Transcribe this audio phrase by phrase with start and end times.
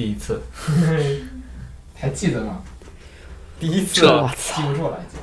[0.00, 0.40] 第一次，
[1.94, 2.62] 还记得吗？
[3.58, 4.62] 第一次这我记！
[4.62, 5.20] 不住了，已经。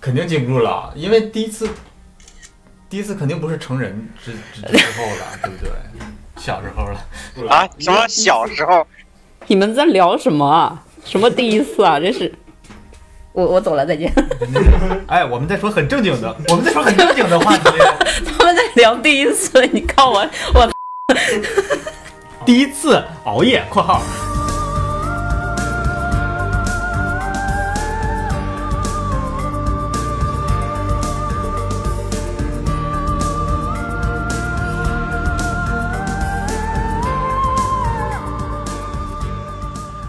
[0.00, 1.68] 肯定记不住了，因为第一次，
[2.88, 5.72] 第一次肯定不是成人之之之后了， 对不对？
[6.36, 7.04] 小时候了，
[7.52, 8.86] 啊，什么小时候？
[9.48, 10.80] 你们在聊什么啊？
[11.04, 11.98] 什么第一次啊？
[11.98, 12.32] 这是，
[13.32, 14.12] 我我走了，再见。
[15.08, 17.64] 哎，我们在说很正经的，我们在说很正经的话题。
[18.24, 20.20] 他们在聊第一次，你看我
[20.54, 20.70] 我
[22.48, 24.00] 第一次熬夜（括号）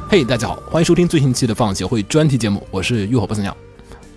[0.07, 3.53] 嘿大家好，欢迎收听最新期的放协会专题节目，我是浴火不死鸟。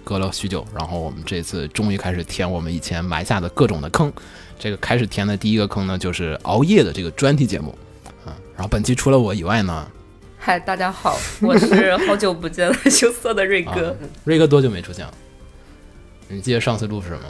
[0.05, 4.13] 隔了许久，然后我们这次终于开始填我们以前埋下的各种的坑。
[4.61, 7.77] 这个开始填的第一个坑呢，就是熬夜的这个专题节目。
[8.63, 9.87] 嗯，然后本期除了我以外呢，
[10.39, 13.97] 嗨，大家好，我是好久不见了 羞涩的瑞哥。
[14.25, 15.13] 瑞哥多久没出现了？
[16.29, 17.23] 你记得上次录是什么？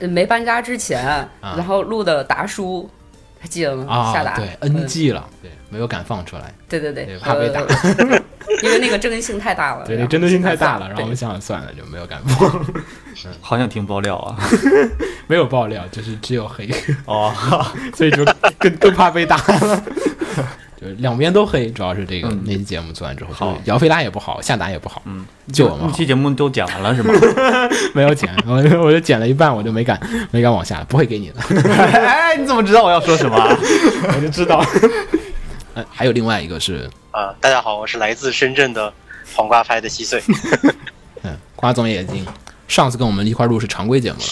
[0.00, 2.88] 呃没搬家之前，然后录的达叔，
[3.38, 3.84] 还记得吗？
[3.92, 8.17] 啊夏达，，对嗯，NG 了，对，没有敢放出来，对对对对，怕被打呃
[8.62, 9.84] 因为那个针对性太大了。
[9.86, 10.86] 对，针对性太大了。
[10.88, 12.48] 然后我们想想算了，就没有敢播，
[13.40, 14.36] 好想听爆料啊！
[15.26, 16.68] 没有爆料，就是只有黑，
[17.06, 17.34] 哦，
[17.94, 18.24] 所以就
[18.58, 19.82] 更更怕被打了。
[20.80, 27.12] 就是两边都黑，主要是这个、嗯那期节目做完之后，姚菲拉也不好，夏达也不好，嗯，就我们好那期节目都剪完了是吗？
[27.94, 29.98] 没有剪，我我就剪了一半，我就没敢
[30.30, 31.40] 没敢往下，不会给你的，
[31.72, 33.58] 哎，你怎么知道我要说什么啊？
[34.14, 34.64] 我就知道。
[35.74, 36.88] 呃，还有另外一个是，
[37.18, 38.92] 啊，大家好，我是来自深圳的
[39.34, 40.22] 黄瓜拍的稀碎。
[41.24, 42.24] 嗯，瓜总也已经
[42.68, 44.26] 上次跟我们一块儿录是常规节目了，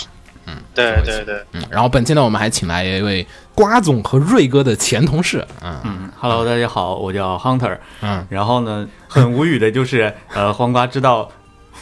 [0.47, 3.27] 嗯对对对，嗯，然后本期呢，我们还请来一位
[3.57, 7.77] 瓜总和瑞哥的前同事，嗯嗯，Hello，大家好，我叫 Hunter。
[8.03, 11.29] 嗯，然后呢，很无语的就是，呃，黄瓜知道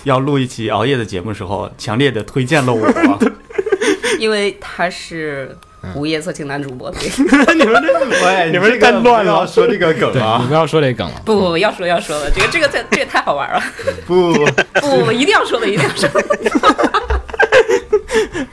[0.04, 2.90] 要录一期熬夜的节目的时候，强烈的推荐了我。
[4.18, 5.54] 因为他是
[5.94, 7.08] 午夜色情男主播，对，
[7.54, 10.48] 你们这，喂，你们太乱了说这个梗啊，你啊？
[10.48, 13.62] 不要说这个梗了，不不不，要说要说了，这个这个这这也太好玩了，
[14.06, 16.50] 不，不 不，一定要说的，一定要说的。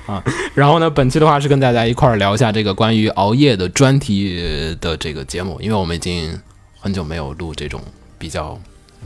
[0.08, 0.22] 啊
[0.54, 6.38] 然后呢，本期的话是跟大家一块儿聊一下这个关于熬夜的专题的这个节目，因为我们已经
[6.80, 7.82] 很久没有录这种
[8.18, 8.60] 比较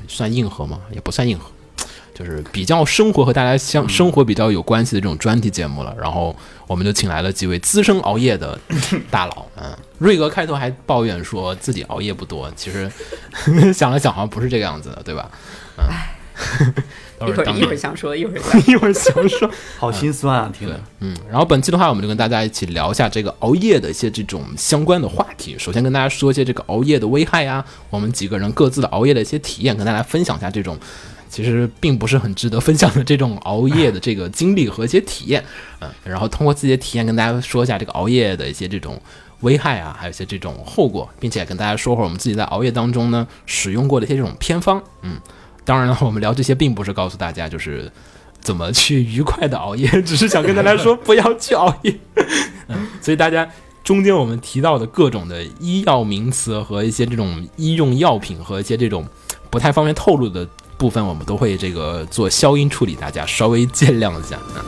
[0.07, 0.79] 算硬核吗？
[0.91, 1.51] 也不算硬核，
[2.17, 5.93] 就是比较生活和大家相生活比较有关系的这种专题节目了。
[5.99, 8.57] 然后我们就请来了几位资深熬夜的
[9.11, 12.89] 大佬，嗯，瑞哥开头还抱怨说自己熬夜不多，其实
[13.73, 15.29] 想了想好像不是这个样子的，对吧？
[15.77, 19.49] 嗯， 一会儿一会儿想说，一会儿想一会儿想说。
[19.77, 25.55] 好心酸啊，听对着。，嗯，然后本期的话，我们就跟大家一起聊一下这个熬夜的一些这种相关的话题。
[25.57, 30.77] 首先跟大家说一些这个熬夜的危害啊，我们几个人各自的熬夜的一些体验，跟大家分享一下这种
[31.35, 35.43] 其实并不是很值得分享的这种熬夜的这个经历和一些体验，
[35.81, 38.97] 嗯，然后通过自己的体验跟大家说一下这个熬夜的一些这种
[39.41, 45.17] 危害啊，还有一些这种后果，并且跟大家说会儿我们自己在熬夜当中呢使用过的一些这种偏方，嗯。
[45.65, 47.91] 当然了，我们聊这些并不是告诉大家就是
[48.39, 51.93] 怎么去愉快的熬夜，只是想跟大家说不要去熬夜。
[52.69, 53.49] 嗯，所以大家
[53.83, 59.05] 中间我们提到的各种的医药名词和一些这种医用药品和一些这种
[59.49, 64.37] 不太方便透露的部分，我们都会这个做消音处理，大家稍微见谅一下。
[64.57, 64.65] 嗯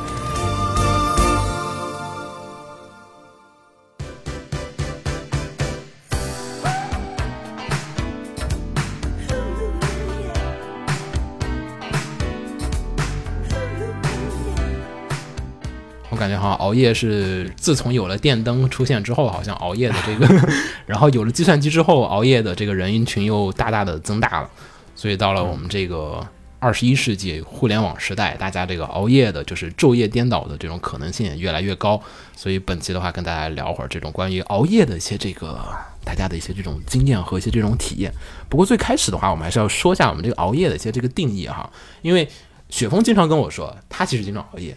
[16.09, 20.28] 我感觉好像熬夜是自从有了电灯出现之后，好像熬夜的这个，
[20.88, 24.50] 然后有了计算机之后，熬夜的这个人群又大大的增大了。
[24.97, 26.28] 所以到了我们这个
[26.59, 32.02] 二十一世纪互联网时代，大家这个熬夜的，就是昼夜颠倒的这种可能性也越来越高。
[32.35, 35.63] 所以本期的话，跟大家聊会儿这种关于熬夜的一些这个
[36.03, 38.12] 大家的一些这种经验和一些这种体验。
[38.50, 41.69] 不过最开始的话，我们还是要说一下我们这个熬夜的一些这个定义哈，
[42.01, 42.27] 因为
[42.69, 44.75] 雪峰经常跟我说，他其实经常熬夜。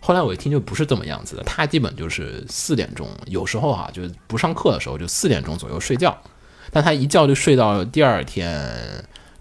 [0.00, 6.16] 后来我一听就不是这么样子的，他基本就是四点钟，有时候哈、就是不上课的时候就四点钟左右睡觉，
[6.72, 8.58] 但他一觉就睡到第二天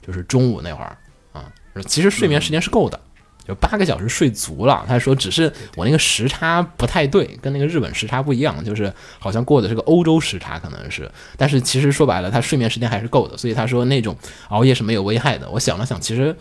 [0.05, 0.97] 就是中午那会儿
[1.33, 1.45] 啊，
[1.87, 2.99] 其实睡眠时间是够的，
[3.47, 4.85] 就八个小时睡足了。
[4.87, 14.15] 他说只是我那个时差不太对，跟那个日本时差不一样，就是好像过的是个欧洲时差，可能是，但是其实说白了，他睡眠时间还是够的，所以他说那种
[14.49, 15.49] 熬夜是没有危害的。
[15.49, 16.35] 我想了想，其实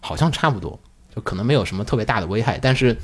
[0.00, 0.78] 好像差不多，
[1.14, 2.96] 就可能没有什么特别大的危害，但是。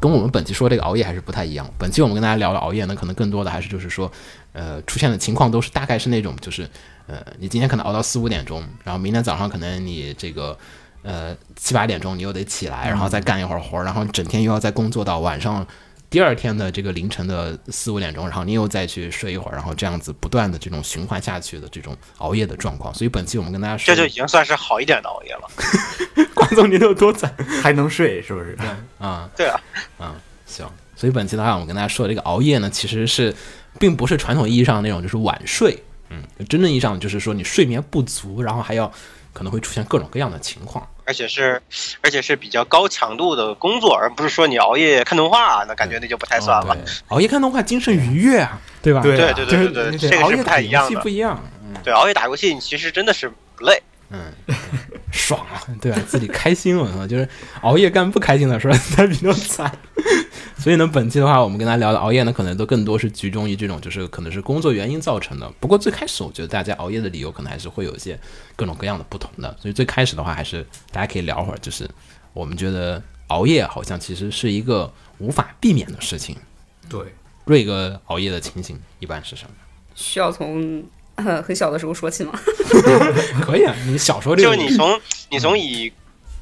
[0.00, 1.68] 跟我们本期说这个熬夜还是不太一样。
[1.78, 4.10] 本期我们跟大家聊的熬夜呢，可能更多的还是就是说，
[4.52, 6.68] 呃，出现的情况都是大概是那种就是，
[7.06, 10.56] 呃，你今天可能熬到四五点钟，然后明天早上可能你这个。
[11.02, 15.66] 呃，七八点钟你又得起来，然后再干一会儿活儿，然后整天又要再工作到晚上
[16.10, 22.92] 第二天的这个凌晨的四五点钟，然后你又再去睡一会儿，然后这样子不断的这种循环下去的这种熬夜的状况。
[22.92, 25.48] 所以本期我们跟大家说，这就已经算是好一点的熬夜了。
[26.34, 28.58] 关总，你有多惨还能睡是不是？
[28.98, 29.30] 啊？
[29.36, 29.60] 对啊，
[30.00, 30.12] 嗯，
[30.46, 30.68] 行。
[30.96, 33.32] 所以本期的话，我们跟大家说的这个熬夜呢，其实是
[33.78, 38.92] 并不是传统意义上那种就是晚睡，嗯，真正意义上就是说你睡眠不足，然后还要
[39.32, 40.84] 可能会出现各种各样的情况。
[41.10, 41.60] 而且是，
[42.02, 46.72] 而且是比较高强度的工作，而不是说你熬夜看动画，那感觉那就不太算了。
[46.72, 46.78] 哦
[47.08, 49.00] 熬夜看动画精神愉悦啊，对吧？
[49.02, 51.08] 对对对对对对，这个是不熬夜打游太一样的戏不。
[51.08, 53.82] 一样，嗯对，熬夜打游戏你其实真的是不累。
[54.10, 54.32] 嗯，
[55.12, 55.98] 爽啊，对吧？
[56.06, 57.28] 自己开心，我操，就是
[57.62, 59.72] 熬夜干不开心的事儿 他比较惨。
[60.58, 65.50] 所以呢，本期的话，我们跟大家聊的熬夜呢，可能都更多是集中于这种，就是可能是工作原因造成的。
[65.58, 68.18] 不过最开始，我觉得大家熬夜的理由可能还是会有一些
[68.56, 69.56] 各种各样的不同的。
[69.58, 71.88] 所以最开始的话，还是大家可以聊会儿，就是
[72.34, 76.36] 我们觉得熬夜好像其实是一个无法避免的事情。
[76.88, 77.00] 对，
[77.44, 79.50] 瑞哥熬夜的情形一般是什么？
[79.94, 80.84] 需要从、
[81.24, 82.32] 呃、 很小的时候说起吗？
[83.42, 85.00] 可以啊，你小时候这个就你从
[85.30, 85.92] 你从以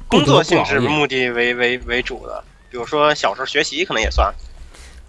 [0.07, 4.33] 工作性质目的为为为主的，比如说小时候学习可能也算。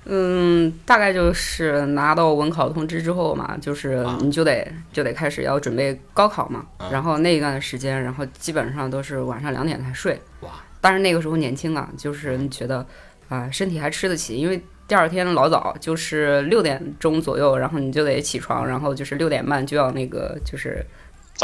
[0.07, 10.19] 嗯，大概就是拿到文考通知之后嘛，就是啊你就得、就得开始要准备高考嘛，啊然后那一段时间，然后基本上都是晚上两点才睡。
[10.41, 10.51] 哇！
[10.81, 12.85] 但是那个时候年轻啊，就是觉得
[13.29, 20.85] 啊、身体还吃得起，因为第二天老早就是六点钟左右，然后你就得起床，然后就是六点半就要那个就是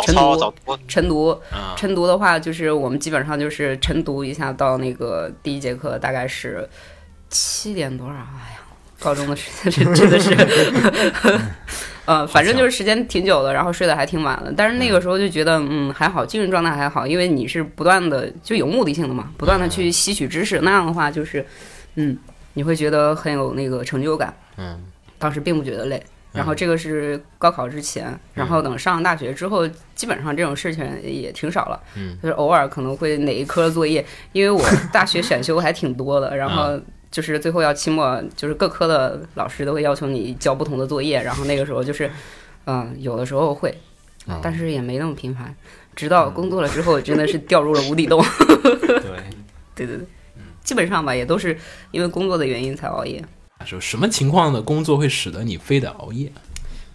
[0.05, 0.53] 晨读
[0.89, 6.69] 晨读，啊，晨读的话，就是我们基本上就是晨读一下到那个第一节课大概是
[7.31, 8.15] 七点多少？
[8.15, 8.59] 哎呀，
[8.99, 10.37] 高中的时间真真的是，
[12.05, 14.53] 呃，反正就是时间挺久的，然后睡得还挺晚的。
[14.57, 21.47] 但是那个时候就觉得，嗯，还好，精神状态还好，因为你是不断的就有目的性的嘛，不断的去吸取知识，那样的话就是，
[21.95, 22.19] 嗯，
[22.57, 24.35] 你会觉得很有那个成就感。
[24.57, 24.83] 嗯，
[25.19, 26.03] 当时并不觉得累。
[26.33, 31.81] 然后这个是高考之前，然后等上了大学之后，基本上这种事情也挺少了。
[31.95, 34.63] 嗯，就是偶尔可能会哪一科作业，因为我
[34.93, 36.79] 大学选修还挺多的，然后
[37.11, 42.11] 就是最后要期末，就是各科的老师都会要求你交不同的作业，然后那个时候就是，
[42.67, 43.71] 嗯、有的时候会，
[44.27, 45.55] 哦但是也没那么频繁。
[45.95, 48.23] 直到工作了之后，真的是掉入了无底洞。
[48.63, 49.01] 对，
[49.75, 50.07] 对对对，
[50.67, 51.57] 基本上吧，也都是
[51.93, 53.25] 因为工作的原因才熬夜。
[53.65, 56.31] 就什么情况的工作会使得你非得熬夜？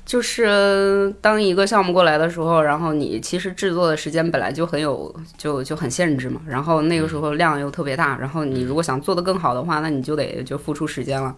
[0.05, 11.33] 就是当一个项目过来的时候，然后你其实制作的时间本来就很有就就很限制嘛，然后那个时候量又特别大，然后你如果想做得更好的话，那你就得就付出时间了，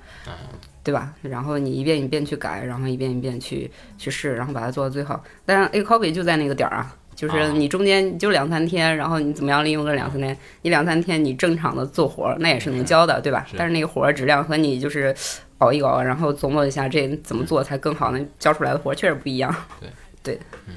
[0.83, 1.13] 对吧？
[1.21, 5.23] 然后你一遍一遍去改，然后一遍一遍去去试，然后把它做到最好。
[5.45, 6.95] 但是 A copy 就在那个点儿啊。
[7.15, 10.37] 就是你中间就两三天，然后你怎么样利用这两三天？
[10.61, 13.45] 你两三天你正常的做活儿，那也是能交的，对吧？
[13.49, 15.15] 是但是那个活儿质量和你就是
[15.59, 19.55] 熬一熬，然后琢磨一下这怎么做才更好，那交出来的活儿确实不一样。
[19.79, 19.89] 对
[20.21, 20.73] 对，嗯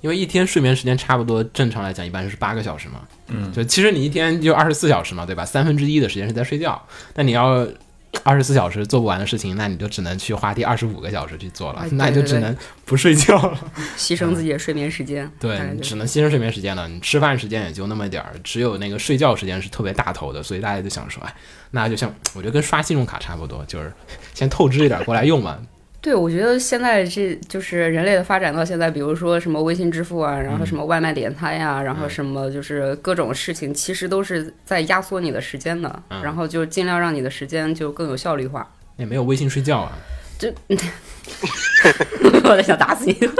[0.00, 3.00] 因为一天睡眠时间差不多，正常来讲一般是八个小时嘛。
[3.26, 5.44] 嗯，就其实你一天就二十四小时嘛，对吧？
[5.44, 6.80] 三分之一的时间是在睡觉，
[7.12, 7.66] 但你要
[8.24, 13.58] 二十四 小时做不完的事情，那你就只能去花第二十五个小时去做了哎，那你就只能不睡觉了。
[13.96, 15.30] 牺牲自己的睡眠时间。
[15.38, 16.88] 对只能牺牲睡眠时间了。
[16.88, 21.34] 你吃饭时间也就那么点儿，只有那个睡觉时间是特别大头的，所以大家就想说，哎，
[21.70, 23.92] 那就像我觉得跟刷信用卡差不多，就是
[24.34, 25.58] 先透支一点过来用嘛。
[26.00, 38.66] 对，我觉得现在这就是人类的发展到现在，比如说什么微信支付啊，然后什么外卖点餐呀、然后什么就是各种事情，其实都是在压缩你的时间的，嗯然后就尽量让你的时间就更有效率化。
[38.96, 39.92] 也没有微信睡觉啊，
[40.38, 40.52] 就
[42.44, 43.30] 我在想打死你。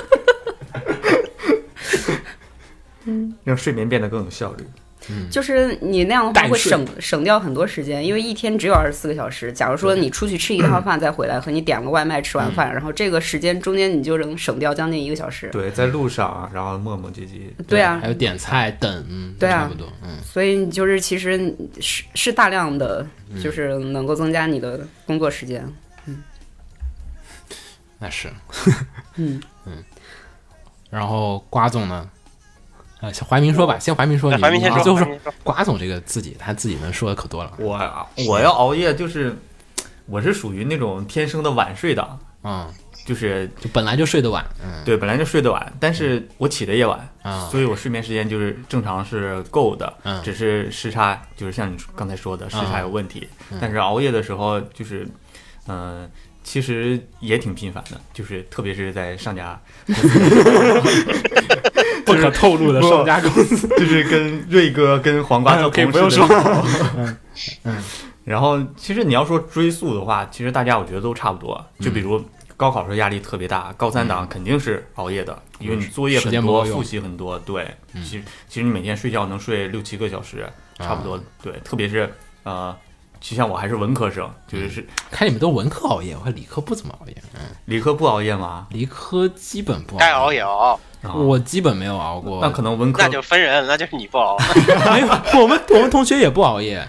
[3.05, 4.65] 嗯 让睡眠变得更有效率。
[5.31, 9.53] 就是你那样的话会省省掉很多时间，因为一天只有二十四个小时。
[9.53, 15.49] 假如说你出去吃一趟饭再回来，和你点个外卖吃完饭，然后这个时间中间你就能省掉将近一个小时。
[15.51, 17.51] 对，在路上啊，然后磨磨唧唧。
[17.67, 17.99] 对啊。
[18.01, 19.63] 还有点菜等，嗯，对啊。
[19.63, 23.07] 差不多，嗯，所以你就是其实是是大量的，
[23.43, 25.67] 就是能够增加你的工作时间。
[26.07, 26.23] 嗯。
[27.99, 28.29] 那是，
[29.17, 29.41] 嗯。
[29.67, 29.83] 嗯。
[30.91, 32.09] 然后瓜总呢？
[33.01, 39.37] 啊，先怀民说吧，先怀民说，你怀民先说，你最后说瓜总这个自己他自己能说的可多了，我啊我要熬夜，就是
[40.07, 42.69] 我是属于那种天生的晚睡党，嗯。
[43.07, 44.85] 就是就本来就睡得晚，嗯。
[44.85, 50.23] 对本来就睡得晚，但是我起的也晚，啊，所以我睡眠时间就是正常是够的，嗯。
[50.23, 53.57] 只是时差就是像你刚才说的时差有问题，嗯。
[53.59, 55.09] 但是熬夜的时候就是，
[55.69, 56.11] 嗯、
[56.49, 59.61] 其实也挺频繁的，就是特别是在上家，
[62.07, 66.27] 不可透露的上家公司，就是跟瑞哥跟黄瓜做可以不用说。
[67.65, 67.77] 嗯
[68.25, 72.25] 然后其实你要说追溯的话，其实大家我觉得都差不多，就比如。
[72.57, 77.39] 高考时候压力特别大，高三党肯定是熬夜的，因为你作业很多，复习很多。
[77.39, 78.03] 对，嗯。
[78.03, 80.45] 其实其实你每天睡觉能睡六七个小时，
[80.77, 81.23] 差不多。
[81.41, 82.13] 对，特别是
[82.43, 82.77] 呃，
[83.21, 88.67] 就像我还是文科生，就是是看你们都文科熬夜，我看理科不怎么熬夜，嗯，理科不熬夜吗？
[88.71, 94.37] 理科基本不熬夜该熬夜，也熬，啊我基本没有熬过，那可能文科那就分人，那就是你不熬。
[94.95, 95.09] 没有，
[95.43, 96.87] 我们我们同学也不熬夜，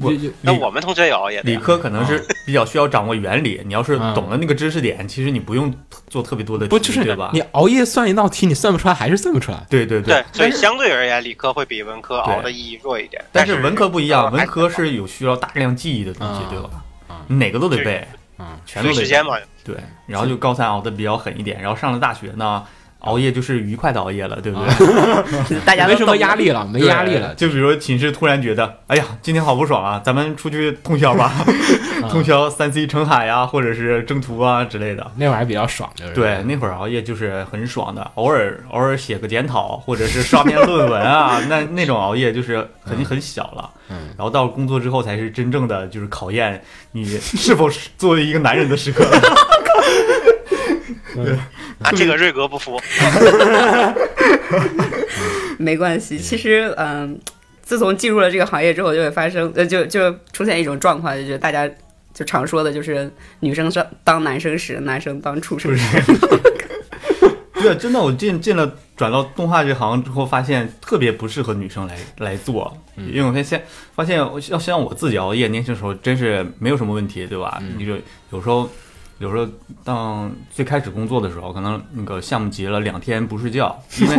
[0.00, 1.40] 我那我们同学也熬夜。
[1.42, 5.72] 理科可能是比较需要掌握原理，你要是嗯懂了那个知识点，其实你不用
[6.08, 7.30] 做特别多的题，不就是对吧？
[7.32, 13.22] 你熬夜算一道题，你算不出来还是算不出来，对对对，所以相对而言，理科会比文科熬的意义弱一点。
[13.22, 16.70] 是但是文科不一样，呃文科是有需要大量记忆的东西啊，对吧
[17.26, 18.06] 哪个都得背，
[18.38, 19.36] 嗯，全都得背时间嘛。
[19.62, 22.62] 对，然后就高三熬的比较狠一点，然后上了大学呢，
[23.04, 25.60] 熬夜就是愉快的熬夜了，对不对？
[25.64, 31.32] 大家没什么压力了，没压力了，就比如寝室突然觉得，哎呀，今天好不爽啊，咱们出去通宵吧，
[32.10, 35.10] 通宵三 C 成海呀，或者是征途啊之类的。
[35.16, 43.70] 那会儿还比较爽，就是对，那会儿熬夜就是很爽的，偶尔偶尔写个检讨，或者是刷篇论文啊， 那那种熬夜就是很很小了。
[43.90, 49.04] 嗯，然后到工作之后，才是真正的就是考验你是否是作为一个男人的时刻。
[51.82, 52.80] 啊，这个瑞格不服。
[55.58, 56.18] 没关系。
[56.18, 57.18] 其实，嗯，
[57.62, 61.68] 自从进入了这个行业之后，就会发生，呃，就就出现一种状况，就是大家
[62.12, 65.98] 就常说的，就是女生当当男生时，男生当畜生时。
[67.62, 77.62] 对，真的，我进进了转到动画这行之后，发现特别不适合女生来来做，因为我发现发现我要像我自己熬夜，年轻时候真是没有什么问题，对吧？
[77.78, 77.94] 你就
[78.30, 78.68] 有时候
[79.24, 79.48] 有时候
[79.82, 84.16] 当最开始工作的时候，可能那个项目急了，两天不睡觉， 因为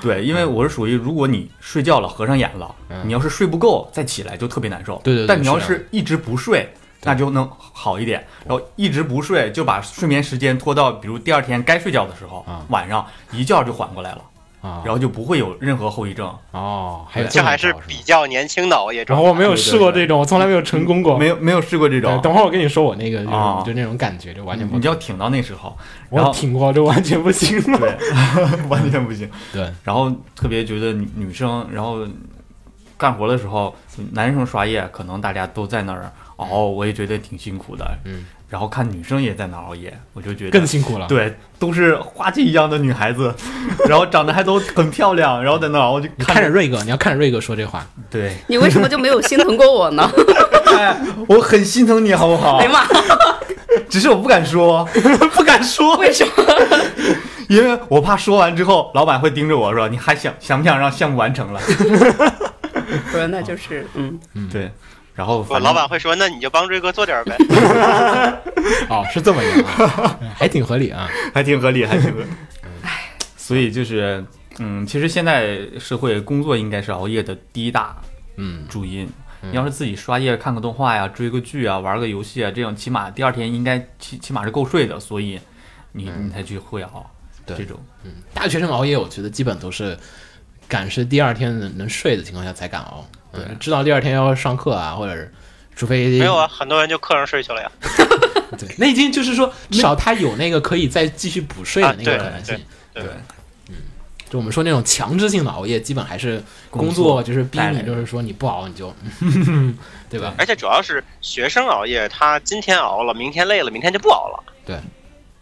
[0.00, 4.98] 对，因为我是属于如果你睡觉了，合上眼了，你要是睡不够再起来就特别难受。
[5.04, 6.66] 对对对但你要是一直不睡。
[7.02, 12.62] 那就能好一点，然后一直不睡，就把睡眠时间拖到比如第二天该睡觉的时候，啊。
[12.68, 14.22] 晚上一觉就缓过来了，
[14.60, 16.30] 啊，然后就不会有任何后遗症。
[16.52, 19.16] 哦，还有这还是比较年轻的熬夜然。
[19.16, 21.16] 后我没有试过这种，我从来没有成功过。
[21.16, 23.30] 没有没有试过这，种，等会儿我跟你说我那个就
[23.66, 25.76] 就那种感觉，就完全不你就要挺到那时候，
[26.10, 27.78] 然后我挺过，就完全不行了。
[27.80, 29.30] 对，完全不行。
[29.52, 32.06] 对，然后特别觉得女女生，然后
[32.98, 33.74] 干活的时候，
[34.12, 37.84] 男生刷夜，可能大家都在那儿熬，我也觉得挺辛苦的。
[38.04, 41.06] 嗯，然后看女生也在那熬夜，我就觉得更辛苦了。
[41.06, 43.34] 对，都是花季一样的女孩子，
[43.88, 50.10] 然后长得还都很漂亮，然后在那熬，我就你看看着瑞哥，你要看着瑞哥说这话，对，你为什么就没有心疼过我呢？
[50.76, 50.96] 哎，
[51.28, 52.64] 我很心疼你，好不好哎？
[52.64, 52.86] 呀妈，
[53.88, 54.84] 只是我不敢说，
[55.34, 55.96] 不敢说。
[55.96, 56.32] 为什么？
[57.48, 61.60] 因为我怕说完之后，老板会盯着我说：“你还想想不想让项目完成了
[63.10, 64.16] 不是，那就是嗯，？”
[64.52, 64.70] 对，
[65.20, 67.36] 然后我老板会说：“那你就帮瑞哥做点儿呗。
[68.88, 69.62] 哦，是这么一个，
[70.34, 71.06] 还挺合理啊。
[71.34, 72.26] 还挺合理，还挺合理。
[73.36, 74.24] 所以就是，
[74.60, 77.94] 嗯，其实现在社会工作应该是熬夜的第一大
[78.36, 79.06] 嗯，主因。
[79.42, 85.38] 你要是自己刷夜看个动画呀、追个剧啊、玩个游戏啊，这样起码第二天应该起起码是够睡的，所以
[85.92, 87.04] 你你才去会熬。
[87.44, 89.98] 对这种嗯大学生熬夜，我觉得基本都是
[90.66, 93.06] 赶是第二天能能睡的情况下才敢熬。
[93.32, 95.32] 对嗯知道第二天要上课啊，或者是
[95.76, 97.70] 除非没有啊，很多人就课上睡去了呀。
[98.58, 102.58] 对，那已经就是说，至少他有那个可以再继续补睡的那个可能性。
[102.92, 103.12] 对对
[104.28, 108.94] 就我们说那种强制性的熬夜，基本还是工工作，就是逼你，就是说你不熬你就，
[110.08, 110.32] 对吧？
[110.38, 114.44] 而且主要是学生熬夜，他今天熬了，明天累了，明天就不熬了。
[114.64, 114.78] 对，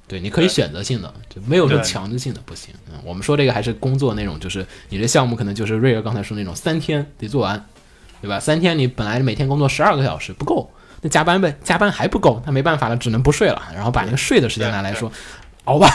[0.06, 2.74] 对你可以选择性的，就没有说强制性的不行。
[2.90, 7.62] 嗯，我们说这个还是工作那种，就是你这项目可能就是瑞儿刚才说那种三天得做完，
[8.20, 8.38] 对吧？
[8.40, 10.70] 三天你本来每天工作十二个小时不够，
[11.00, 15.10] 那加班呗，加班还不够，那没办法了，只能不睡了，然后把那个睡的时间拿来说，
[15.64, 15.88] 熬吧，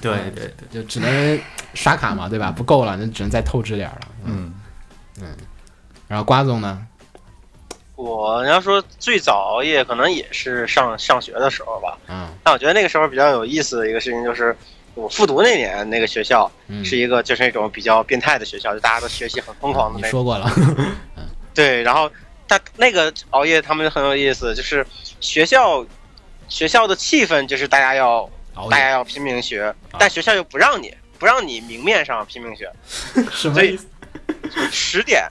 [0.00, 1.40] 对对对， 就只能
[1.74, 2.50] 刷卡嘛，对吧？
[2.50, 4.00] 不够了，那只能再透支点了。
[4.24, 4.52] 嗯
[5.20, 5.26] 嗯，
[6.06, 6.80] 然后瓜总呢？
[7.96, 11.98] 我要说最早熬夜，可能也是上上学的时候吧。
[12.06, 14.56] 嗯但我觉得那个时候比较有意思的一个事情就是，
[14.94, 20.08] 我复读那年那个学校嗯，是一个就是那种比较变态的学校，就大家都学习很疯狂的那种。
[20.08, 20.48] 你说过了，
[21.58, 22.08] 对，然后
[22.46, 24.86] 他那个熬夜他们很有意思，就是
[25.20, 25.84] 学校
[26.48, 28.30] 学校的气氛就是大家要
[28.70, 33.88] 大家要拼命学，但学校又不让你，不让你明面上拼命学， 所以什么意思？
[34.70, 35.28] 十点，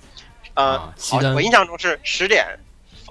[0.55, 0.93] 呃
[1.33, 2.45] 我印象中是十点，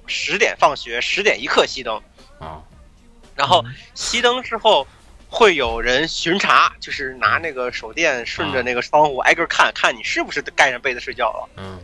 [0.06, 1.96] 十点放学，十点一刻熄灯，
[2.38, 2.61] 啊，
[3.35, 4.87] 然后熄灯之后。
[5.28, 11.49] 会有人巡查，就是拿那个手电顺着那个窗户挨个看看你是不是盖上被子睡觉了。
[11.56, 11.78] 嗯，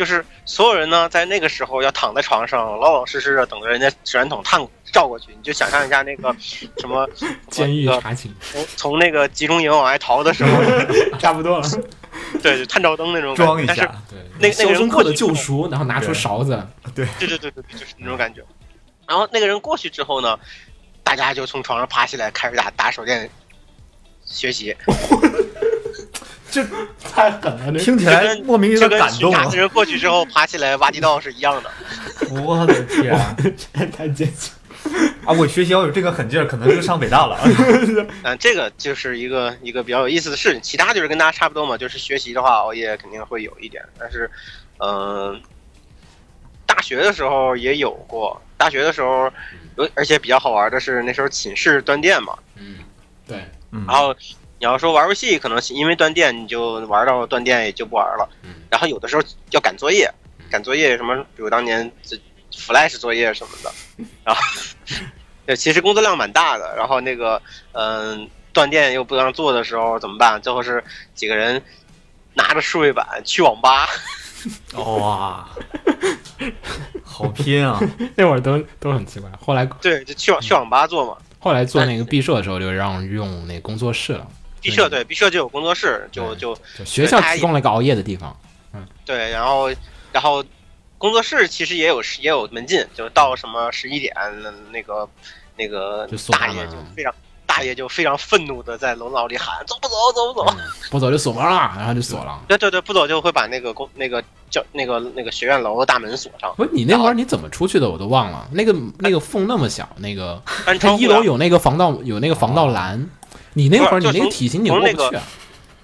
[0.00, 4.58] 就是所有人呢，在那个时候要躺在床上，老老实实的等着人家手电筒探
[4.90, 5.26] 照过去。
[5.36, 6.34] 你就想象一下那个
[6.80, 7.06] 什么
[7.50, 10.50] 监狱那个查寝，从从那个集中营往外逃的时候，
[11.20, 11.68] 差不多了。
[12.42, 13.64] 对，就探照灯那种感觉。
[13.66, 18.42] 但是装一下，对，那那个人肖申克的过去救赎，然后拿出勺子，对对对对，对就是那种感觉。
[19.06, 20.38] 然后那个人过去之后呢，
[21.04, 23.30] 大家就从床上爬起来，开始打打手电
[24.24, 24.74] 学习，
[26.50, 26.64] 这
[27.12, 29.48] 太狠了，这听起来莫名有就点感动啊！
[29.52, 31.70] 人过去之后爬起来挖地道是一样的。
[32.42, 33.36] 我的天 啊！
[33.72, 34.52] 太太艰辛。
[35.26, 37.38] 啊我学习要有这个狠劲儿，可能就上北大了。
[38.24, 40.60] 嗯，这个就是一个一个比较有意思的事情。
[40.62, 44.28] 其他就是跟大家差不多嘛，就是学习的话，熬夜肯定会有一点，但是，
[44.78, 45.40] 嗯、
[46.66, 48.40] 大学的时候也有过。
[48.56, 49.30] 大学的时候，
[49.76, 52.76] 有而且比较好玩的是，那时候寝室断电嘛，嗯，
[53.26, 54.14] 对，嗯然后
[54.60, 58.28] 你要说玩游戏，可能因为断电，你就玩到断电也就不玩了。
[58.44, 60.08] 嗯然后有的时候要赶作业，
[60.50, 62.16] 赶作业什么，比如当年这
[62.52, 63.72] Flash 作业什么的，
[64.22, 64.40] 然后
[65.46, 66.76] 对，其实工作量蛮大的。
[66.76, 67.40] 然后那个
[67.72, 70.40] 嗯、断电又不让做的时候怎么办？
[70.42, 71.60] 最后是几个人
[72.34, 73.88] 拿着数位板去网吧，
[74.76, 75.48] 哇，
[77.02, 77.80] 好拼啊！
[78.14, 79.30] 那会儿都都很奇怪。
[79.40, 81.16] 后来对，就去网去网吧做嘛。
[81.38, 84.28] 后来做那个毕设的时候，就让用那工作室了。
[84.60, 88.36] 毕设对毕设就有工作室，就就就学校提供了一个熬夜的地方。
[88.72, 89.70] 嗯对，然后
[90.12, 90.44] 然后
[90.96, 94.14] 工作室其实也有也有门禁，就到什么十一点，
[94.70, 95.08] 那个
[95.56, 97.12] 那个大爷就非常
[97.46, 102.40] 大爷就非常愤怒的在楼道里喊走不走走不走，嗯不走就锁门了，然后就锁了。
[102.46, 107.90] 对对对，不走就会把那个工那个教那个那个学院楼的大门锁上，不是你那会儿你怎么出去的？
[107.90, 108.48] 我都忘了。
[108.52, 113.10] 那个那个缝那么小，那个它一翻窗户啊楼有那个防盗有那个防盗栏，
[113.54, 115.22] 你那会儿你那个体型你过从那个不去啊？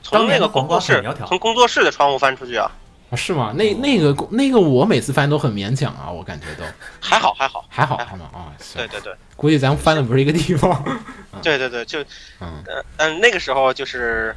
[0.02, 2.70] 从那个工作室从工作室的窗户翻出去啊，
[3.11, 3.52] 啊是吗？
[3.57, 6.62] 那那个那个我每次翻都很勉强啊，我感觉都
[7.00, 8.14] 还好还好，还好还好？
[8.33, 10.83] 啊，行对对对估计咱们翻的不是一个地方。
[11.42, 12.00] 对对对，就
[12.40, 14.35] 嗯呃但那个时候就是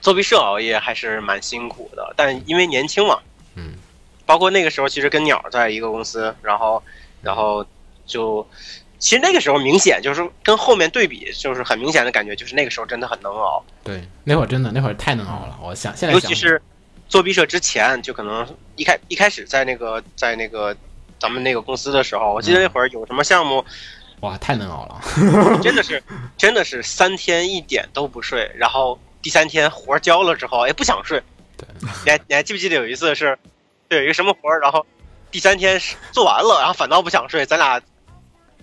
[0.00, 3.18] 作弊社熬夜还是蛮辛苦的，但因为年轻嘛，
[3.54, 3.72] 嗯，
[4.26, 6.82] 包括那个时候其实跟鸟在一个公司，然后
[7.22, 7.64] 然后
[8.06, 8.46] 就
[8.98, 15.58] 其实那个时候明显就是跟后面对比，就是很明显的感觉，就是那个时候真的很能熬，对，那会儿真的那会儿太能熬了。
[15.62, 16.60] 我想现在想尤其是
[17.08, 20.76] 做毕设之前，就可能一开一开始在那个在那个
[21.18, 23.64] 咱们那个公司的时候，我记得那会儿有什么项目，
[24.20, 25.60] 哇，太能熬了。
[25.62, 26.02] 真的是
[26.36, 31.22] 真的是三天一点都不睡，然后第三天活儿交了之后，哎不想睡。
[31.56, 31.66] 对，
[32.04, 33.38] 你还你还记不记得有一次是，
[33.88, 34.84] 对有一个什么活儿，然后
[35.30, 35.80] 第三天
[36.12, 37.80] 做完了，然后反倒不想睡，咱俩，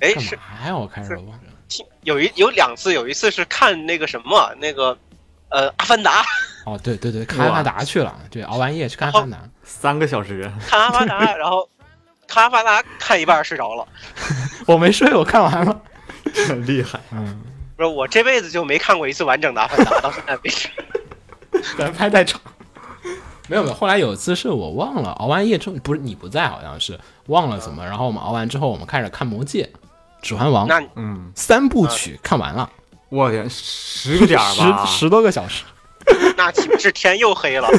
[0.01, 0.75] 哎干是嘛呀？
[0.75, 1.39] 我开始忘了。
[1.67, 4.97] 听有一有两次，有一次是看那个什么那个，
[5.49, 6.23] 呃阿凡达，
[6.65, 9.39] 哦，对对对，看阿凡达去了，对，熬完夜去看阿凡达。
[9.63, 11.67] 三个小时，看阿凡达，然后
[12.27, 13.87] 看阿凡达看一半睡着了。
[14.67, 15.81] 我没睡，我看完了。
[16.47, 16.99] 很厉害。
[17.11, 17.41] 嗯，
[17.75, 20.69] 不是我这辈子就没看过一次完整的阿凡达，到现在为止。
[21.77, 22.39] 咱拍太长。
[23.47, 29.69] 没有没有，后来有一次是我忘了，熬完夜之后不是你不在，好像是忘了怎么，然后我们熬完之后，我们开始看《魔戒》
[30.25, 32.67] 《指环王》那嗯，三部曲看完了，
[33.09, 35.63] 我天，十个点儿吧， 十十多个小时。
[36.35, 37.69] 那岂不是天又黑了？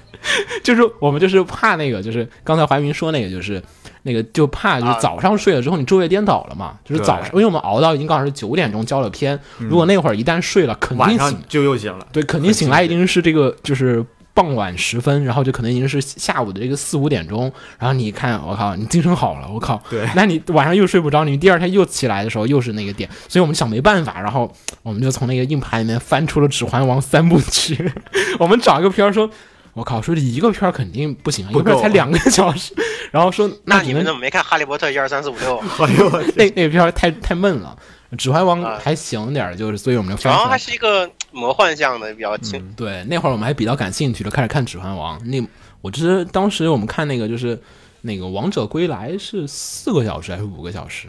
[0.62, 3.62] 就是我们就是怕那个，就是刚才怀民说那个，就是
[4.02, 12.06] 那个就怕就是啊早上睡了之后你昼夜颠倒了嘛，就是早上，因为我们熬到已经刚好是九点钟交了片，如果那会儿一旦睡了，肯定醒，就又醒了。
[12.12, 14.04] 对，肯定醒来一定是这个就是
[14.36, 27.90] 傍晚时分，然后就可能已经是下午的这个四五点钟，然后你看我靠，你精神好了，我靠，对那你晚上又睡不着，你第二天又起来的时候又是那个点，所以我们想没办法，然后我们就从那个硬盘里面翻出了《指环王》三部曲，
[28.38, 29.30] 我们找一个片儿说。
[29.72, 32.72] 我靠，说这一个片儿肯定不行啊，一个片儿才两个小时，
[33.10, 35.58] 然后说那你们怎么没看《哈利波特》一二三四五六？
[35.58, 37.76] 哎呦我那那个片儿太太闷了，
[38.16, 40.58] 《指环王啊》还行点儿，就是所以我们就主要还翻出来。
[40.58, 42.58] 是一个魔幻向的，比较轻。
[42.58, 45.20] 嗯，对，那会儿我们还比较感兴趣的，开始看《指环王》。
[45.24, 45.46] 那
[45.82, 47.60] 我其实当时我们看那个就是
[48.00, 51.08] 那个《王者归来》是四个小时还是五个小时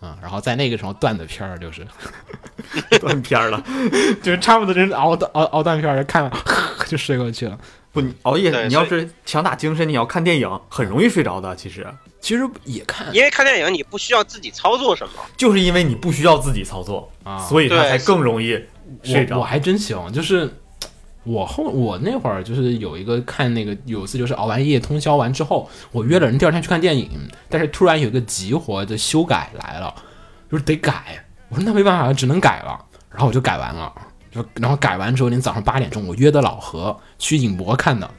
[0.00, 0.18] 啊？
[0.20, 1.86] 然后在那个时候断的片儿就是
[3.00, 3.62] 断片儿了。
[4.22, 6.32] 就是差不多真是熬熬熬断片儿，看完
[6.86, 7.58] 就睡过去了。
[7.90, 11.56] 不，你熬夜，你要是强打精神，你要看电影，很容易睡着的。
[11.56, 11.86] 其实，
[12.20, 15.14] 其实也看因为看电影你不需要自己操作什么。
[15.38, 18.62] 就是因为你不需要自己操作，啊，所以它才更容易
[19.02, 19.36] 睡着。
[19.36, 20.50] 我我还真行，就是
[21.24, 27.10] 我后我那会儿就是有一个看那个有一次就是熬完夜通宵完之后，我约了人第二天去看电影，
[27.48, 29.94] 但是突然有一个急活的修改来了，
[30.50, 33.92] 就是得改，我说那没办法，只能改了，然后我就改完了，
[34.30, 38.10] 就然后改完之后，连早上八点钟我约的老何去影博看的。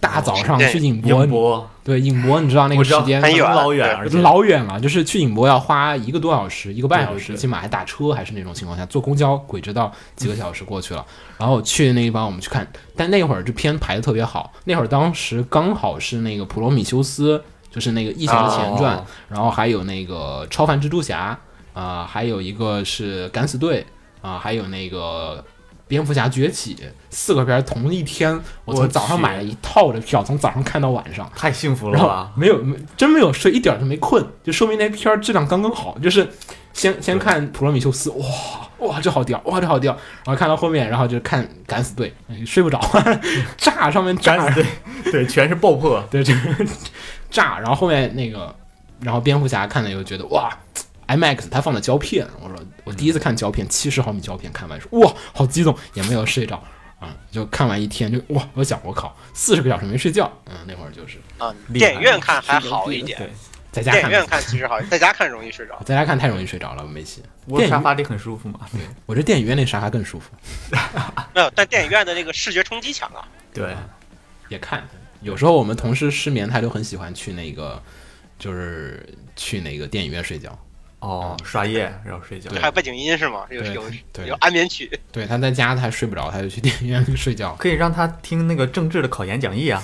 [0.00, 11.04] 大早上去影博，影博，对影博，你知道那个时间很远老远，老远了，就是去影博要花一个多小时，一个半小时，起码还打车，还是那种情况下，坐公交鬼知道几个小时过去了。
[11.36, 17.38] 然后去那地方我们去看，但那会儿这片排的特别好，那会儿当时刚好是那个《普罗米修斯》，
[17.70, 21.38] 就是那个《异形》的前传，哦然后还有那个《超凡蜘蛛侠》
[21.78, 23.86] 啊、还有一个是《敢死队》
[24.26, 25.44] 啊、还有那个。
[25.90, 26.76] 蝙蝠侠崛起
[27.10, 32.30] 四个片儿同一天，我从早上买了一套的票，从早上看到晚上，太幸福了吧？
[32.36, 35.98] 没有，没真没有睡，一点儿都没困，就说明那片儿质量刚刚好。
[35.98, 36.28] 就是
[36.72, 39.92] 先先看《普罗米修斯》，哇哇这好屌，哇这好屌，
[40.24, 42.80] 然后看到后面，然后就看《敢死队》，哎睡不着，
[43.58, 44.66] 炸上面炸敢，死队，
[45.10, 46.00] 对，全是爆破。
[46.08, 46.40] 对这个
[47.28, 48.54] 炸，然后后面那个，
[49.00, 50.56] 然后蝙蝠侠看了以后觉得哇。
[51.10, 56.62] IMAX 他放的胶片，我说我第一次看胶片，七十毫米胶片，看完说哇好激动，也没有睡着
[57.00, 63.30] 啊，就看完一天就哇，我想我靠，四十个小时没睡觉，嗯，那会儿就是啊，电影院看还好一点，对，
[63.72, 65.80] 在家看电影院看其实好，在家看容易睡着。
[65.84, 67.22] 在家看太容易睡着了，没戏。
[67.46, 68.60] 我沙发里很舒服嘛。
[68.72, 70.30] 对我这电影院那沙发更舒服，
[71.34, 73.26] 没有，但电影院的那个视觉冲击强啊。
[73.52, 73.74] 对，
[74.48, 74.86] 也看。
[75.22, 77.82] 有时候我们同事失眠，他就很喜欢去那个，
[78.38, 80.56] 就是去那个电影院睡觉。
[81.00, 82.50] 哦，刷夜然后睡觉。
[82.60, 83.44] 还有背景音是吗？
[83.50, 83.82] 有有
[84.26, 84.90] 有安眠曲。
[85.10, 87.54] 对，他在家他睡不着，他就去电影院 睡觉。
[87.58, 89.82] 可以让他听那个政治的考研讲义啊，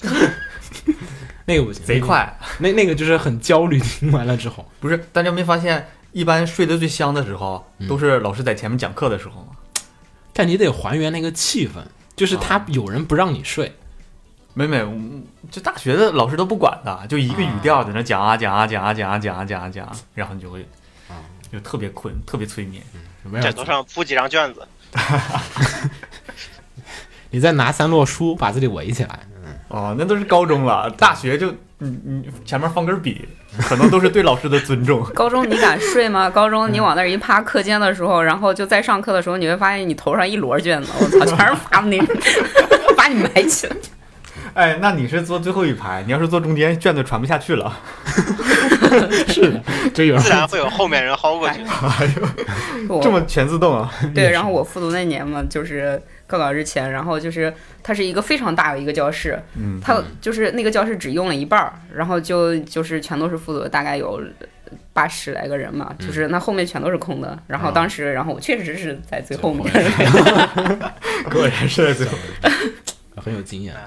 [1.46, 2.32] 那个不行，贼快。
[2.58, 9.48] 那那个就是很焦虑，听完了之后，不是，大家没发现，一般睡得最香的时候，嗯都是老师在前面讲课的时候吗？
[10.32, 11.82] 但你得还原那个气氛，
[12.14, 13.72] 就是他有人不让你睡，
[14.54, 20.60] 没没，嗯这大学的老师都不管的，就一个语调在那讲啊讲啊讲啊讲啊讲啊讲啊讲，然后你就会，
[21.08, 21.14] 啊
[21.52, 22.82] 就特别困，特别催眠。
[23.42, 24.66] 枕头上铺几张卷子，
[27.30, 29.20] 你再拿三摞书把自己围起来，
[29.68, 33.28] 哦，那都是高中了，大学就你你前面放根笔，
[33.60, 35.04] 可能都是对老师的尊重。
[35.14, 36.28] 高中你敢睡吗？
[36.30, 42.14] 高中你往那儿一趴，课间的时候，然后就在上课的时候，你会发现你头上一摞卷子，我操，全是发那个，
[42.96, 43.76] 把你埋起来。
[44.54, 47.76] 哎，那你是坐最后一排，你要是坐中间，卷子传不下去了。
[49.28, 51.60] 是的，就有人自然会有后面人薅过去。
[52.88, 53.92] 我这么全自动啊？
[54.14, 64.22] 对，然后我复读那年嘛，就是高考之前，然后就是它是一个非常大的一个教室，嗯，它就是那个教室只用了一半儿，然后就就是全都是复读，大概有
[64.94, 67.38] 八十来个人嘛，就是那后面全都是空的。
[67.46, 69.64] 然后当时，然后我确实是在最后面，
[71.30, 72.16] 果然是在最后。
[73.16, 73.80] 很有经验啊。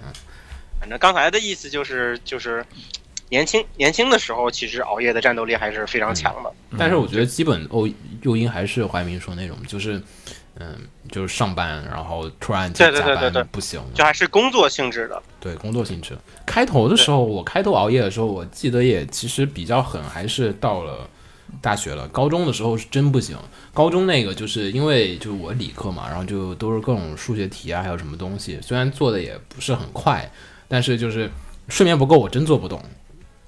[0.82, 2.66] 反正刚才的意思就是就是，
[3.30, 6.52] 年轻年轻的时候，其实熬夜的战斗力还是非常强的。
[6.76, 7.88] 但是我觉得基本哦，
[8.24, 10.02] 诱因还是怀民说那种，就是，
[10.60, 10.76] 嗯，
[11.12, 16.18] 就是上班，然后突然就加班不行，就还是工作性质的，对工作性质。
[16.48, 21.08] 开头的时候，我开头熬夜的时候，我记得也其实比较狠，还是到了
[21.62, 22.08] 大学了。
[22.08, 23.38] 高中的时候是真不行，
[23.74, 30.30] 高中那个就是因为就是我理科嘛，然后就都是各种数学题啊，还有什么东西，虽然做的也不是很快，
[30.72, 31.30] 但是就是
[31.68, 32.82] 睡眠不够，我真做不动。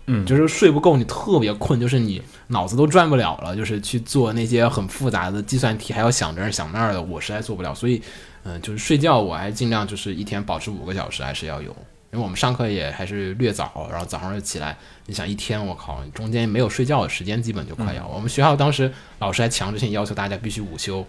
[0.08, 7.74] 嗯，就是睡不够，你特别困，就是你脑子都转不了了，就是去做那些很复杂的计算题，还要想这儿想那儿的，我实在做不了。
[7.74, 8.02] 所以，
[8.44, 11.74] 嗯、就是睡觉我还尽量就是一天保持五个小时，还是要有。
[12.12, 18.06] 因为我们上课也还是略早，然后早上就起来，你想一天我靠，中间没有睡觉的时间，基本就快要。
[18.06, 21.04] 我们学校当时老师还强制性要求大家必须午休，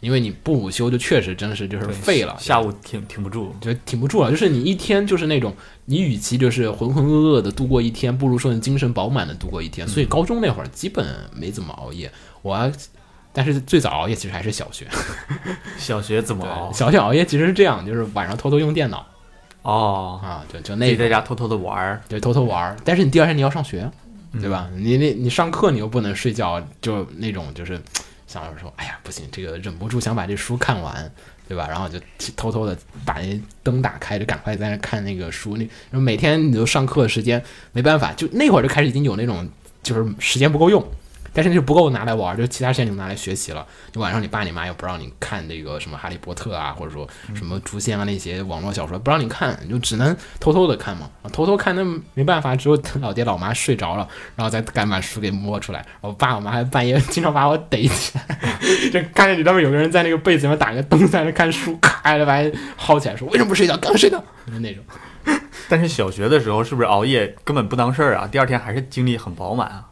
[0.00, 3.54] 因为你不午休就确实真是就是废了，下午挺挺不住。
[3.60, 4.30] 就挺不住了。
[4.30, 5.54] 就是你一天就是那种，
[5.86, 9.86] 你与其就是浑浑噩噩的度过一天，不如说你精神饱满的度过一天。
[9.88, 12.10] 所以高中那会儿基本没怎么熬夜，
[12.42, 12.70] 我还，
[13.32, 14.86] 但是最早熬夜其实还是小学。
[15.78, 16.72] 小学怎么熬，？
[16.72, 19.06] 小学熬夜其实是这样，就是晚上偷偷用电脑
[19.62, 22.00] 哦，啊，就就那个在家偷偷的玩儿。
[22.08, 22.76] 对偷偷玩儿。
[22.84, 23.90] 但是你第二天你要上学，
[24.32, 24.68] 嗯对吧？
[24.76, 27.80] 你那你上课你又不能睡觉，就那种就是
[28.26, 31.10] 想着说，哎呀不行，这个忍不住想把这书看完。
[31.48, 31.68] 对吧？
[31.68, 31.96] 然后就
[32.34, 35.56] 偷偷的把那灯打开，就赶快在那看那个书。
[35.56, 39.48] 那然后每天你就上课时间没办法，就那会儿就开始已经有那种
[39.80, 40.84] 就是时间不够用，
[41.36, 43.66] 但是就不够拿来玩，就其他时间就拿来学习了。
[43.92, 51.10] 就晚上你爸你妈又不让你看那个什么哈利波特啊，或者说什么诛仙啊那些网络小说，不让你看，你就只能偷偷的看嘛。
[51.22, 55.84] 啊偷偷看那没办法，只有等老爹老妈睡着了，然后再敢把书给摸出来。
[56.00, 58.58] 我爸我妈还半夜经常把我逮起来，
[58.90, 63.76] 就看见里头有个人在那个被子里面打个灯在那看书，咔就把人薅起来说为什么不睡觉？
[63.76, 64.82] 刚睡觉，就那种。
[65.68, 68.26] 但是小学的时候是不是熬夜根本不当事儿啊？
[68.26, 69.84] 第二天还是精力很饱满啊？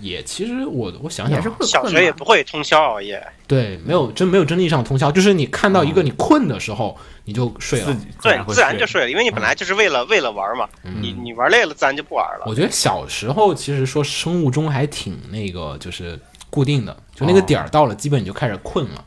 [0.00, 12.44] 也其实我我想想小学也不会通宵熬夜，对，没有真没有真意义上通宵，就是你看到一个你困的时候，你就睡了对，自然就睡了，因为你本来就是为了为了玩嘛，你你玩累了，自然就不玩了。
[12.46, 16.18] 我觉得小时候其实说生物钟还挺那个，就是
[16.48, 19.04] 固定的，就那个点儿到了，基本你就开始困了。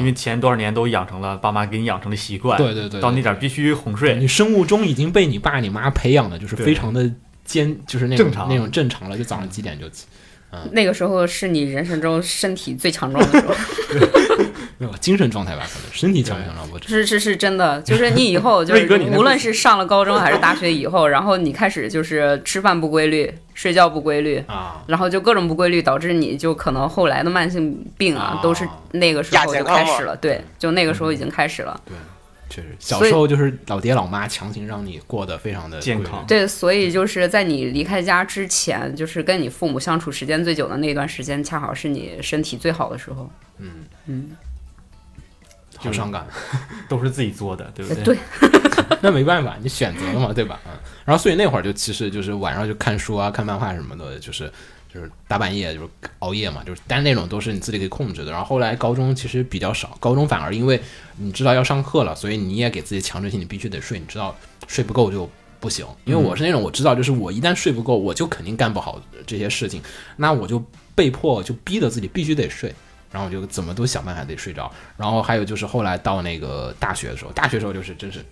[0.00, 7.08] 因为前多少年都养成了爸妈给你养成的习惯，对对对对到那点儿必须哄睡，你生物钟已经被你爸你妈培养的，就是非常的
[7.46, 10.06] 坚，就是那种正常那种正常了，就早上几点就起。
[10.72, 13.54] 那个时候是你人生中身体最强壮的时候，
[14.78, 16.78] 没有精神状态吧，可能身体强不强壮不。
[16.78, 30.16] 是是是真的，就是你以后 就是无论是上了高中还是大学以后，然后你开始就是吃饭不规律，睡觉不规律，啊，然后就各种不规律，导致你就可能后来的慢性病啊啊，都是那个时候就开始了。
[30.16, 31.78] 对，就那个时候已经开始了。
[32.48, 43.30] 确实，小时候就是老爹老妈强行让你过得非常的健康对，所以就是在你离开家之前，就是跟你父母相处时间最久的那段时间，恰好是你身体最好的时候。
[43.58, 43.70] 嗯
[44.06, 44.30] 嗯
[45.78, 46.26] 好伤感。
[46.88, 48.14] 都是自己做的，对不呃对？
[48.14, 48.18] 对，
[49.02, 50.58] 那没办法，你选择了嘛，对吧？
[50.66, 50.72] 嗯，
[51.04, 54.50] 然后所以那会儿就其实就是晚上就看书啊、看漫画什么的，就是
[54.96, 58.32] 就是大半夜就是熬夜嘛，就是但是那种都是你自己可以控制的。
[58.32, 60.80] 然后后来高中其实比较少，高中反而因为
[61.18, 64.34] 你知道要上课了，所以你也给自己强制性，你必须得睡，你知道
[64.66, 65.30] 睡不够就。
[65.58, 69.82] 不行，因为我是那种我知道，就是我一旦睡不够，我就肯定干不好这些事情，
[70.16, 70.62] 那我就
[70.94, 72.72] 被迫就逼着自己必须得睡，
[73.10, 74.70] 然后我就怎么都想办法得睡着。
[74.98, 78.22] 然后还有就是后来到那个大学的时候，大学时候就是真是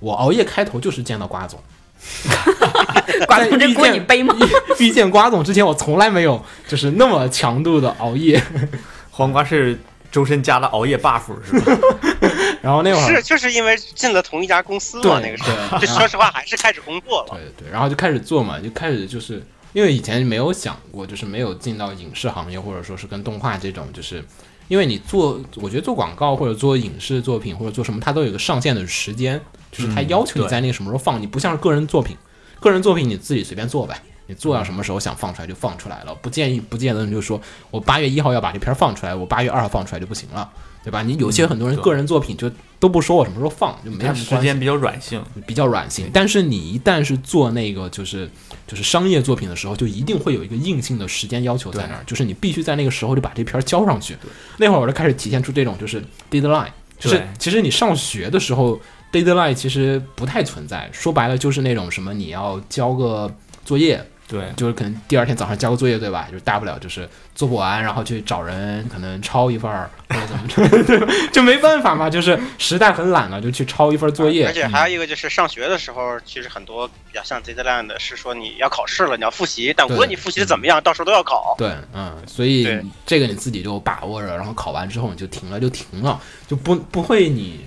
[0.00, 1.62] 我熬夜开头就是见到瓜总，
[3.26, 4.34] 瓜总这锅你背吗？
[4.78, 8.42] 遇见瓜总之前，我从来没有就是那么强度的熬夜。
[9.10, 9.78] 黄瓜是
[10.12, 11.78] 周深加了熬夜 buff 是吧？
[12.60, 17.28] 然后那会儿是就是因为进了同一家公司嘛，那个时候，对这说实话还是开始工作了。
[17.30, 24.22] 对对，然后就开始做嘛，就开始就是因为以前没有想过，就是没有进到影视行业，或者说是跟动画这种，就是
[24.68, 32.16] 因为你做，我觉得做广告或者做影视作品或者做什么，它都有个上线的时间，就是它嗯要求你在那个什么时候放，你不像是个人作品，
[32.60, 34.00] 个人作品你自己随便做呗。
[34.28, 40.50] 你做到什么时候想放出来就放出来了，不建议不见得你就说我八月一号要把这片儿放出来，我八月二号放出来就不行了，
[40.82, 41.00] 对吧？
[41.00, 42.50] 你有些很多人个人作品就
[42.80, 46.10] 都不说我什么时候放，就没它什么时间比较软性，比较软性。
[46.12, 48.28] 但是你一旦是做那个就是
[48.66, 54.16] 就是商业作品的时候，就一定会有一个硬性的时间要求在那儿，就是你必须在那个时候就把这片儿交上去。
[54.56, 58.80] 那会儿我就开始体现出这种就是 deadline，就是其实你上学的时候
[59.24, 63.32] deadline 其实不太存在，说白了就是那种什么你要交个
[63.64, 64.04] 作业。
[64.28, 66.26] 对，就是可能第二天早上交个作业，对吧？
[66.28, 71.28] 就是大不了就是做不完，然后去找人可能抄一份儿，或者怎么着， 对？
[71.30, 74.48] 就没办法嘛，就是实在很懒了，就去抄一份作业。
[74.48, 81.54] 而且还有一个就是上学的时候，其实很多比较像 deadline 的是说你要考试了，你要复习，但无论你复习的怎么样，到时候都要考。
[81.56, 82.66] 对，嗯，所以
[83.06, 87.64] 这个你自己就把握着，然后考完之后你就停了，就停了，就不不会你，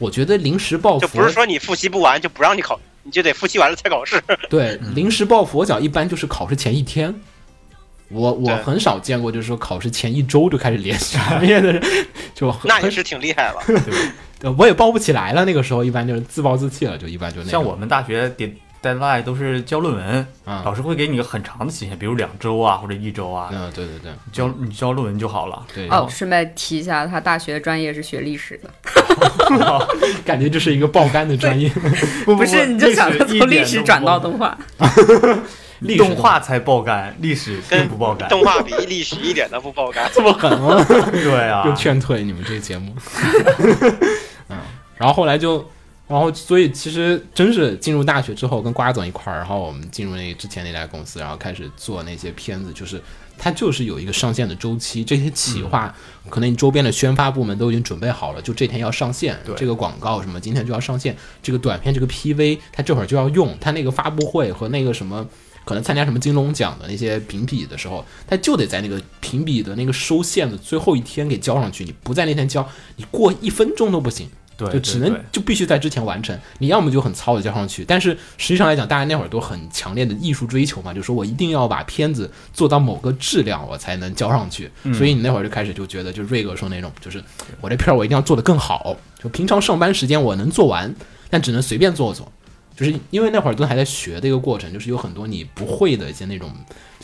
[0.00, 4.20] 我觉得临时抱佛，就不是说你复习不完就不让你考，你就得复习完了才考试。
[4.48, 7.14] 对临时抱佛脚，一般就是考试前一天。
[8.08, 11.80] 我我很少见过，就是说考试前一周就开始练习作业的人，
[12.34, 13.62] 就那也是挺厉害了。
[14.40, 15.44] 对我也抱不起来了。
[15.44, 18.52] 那个时候一般就是自暴自弃了，就一般就那种像我们大学点
[18.82, 25.66] deadline 都是交论文，啊，老师会给你一个很长的期限，比如两周啊或者一周啊，嗯，对对对交你交论文就好了。
[25.74, 28.70] 对，哦，顺便提一下，他大学专业是学历史的，
[30.24, 31.68] 感觉这是一个爆肝的专业，
[32.24, 32.66] 不不是？
[32.66, 34.58] 你就想着从历史转到动动画，
[35.80, 38.28] 历史动画才爆肝，历史并不爆肝。
[38.28, 40.08] 动画比历史一点都不爆肝。
[40.12, 40.84] 这么狠吗？
[40.86, 42.94] 对啊就，劝退你们这个节目。
[44.48, 44.58] 嗯，
[44.96, 45.68] 然后后来就，
[46.10, 53.00] 然后所以其实真是进入大学之后，跟瓜总一块儿，然后我们进入那之前那家公司，然后开始做那些片子，就是
[53.38, 55.94] 它就是有一个上线的周期，这些企划、
[56.28, 65.24] 可能你周边的宣发部门都已经准备好了，就这天要上线，对这个广告什么今天就要上线，这个短片这个 PV 它这会儿就要用，它那个发布会和那个什么。
[65.62, 71.84] 可能参加什么金龙奖的那些评比的时候，他就得在那个评比的那个收线的最后一天给交上去。
[71.84, 74.26] 你不在那天交，你过一分钟都不行。
[74.66, 76.38] 对，就只能就必须在之前完成。
[76.58, 84.70] 你要么就很糙的交上去，但是实际上来讲，大家那会儿都很强烈的艺术追求嘛，就说我一定要把片子做到某个质量，我才能交上去。
[84.82, 87.22] 嗯所以你那会儿就开始就觉得，就瑞哥说那种，就是
[87.60, 88.96] 我这片儿我一定要做得更好。
[89.22, 90.94] 就平常上班时间我能做完，
[91.28, 92.30] 但只能随便做做。
[92.76, 96.50] 就是因为那会儿都还在学的一个过程，就是有很多你不会的一些那种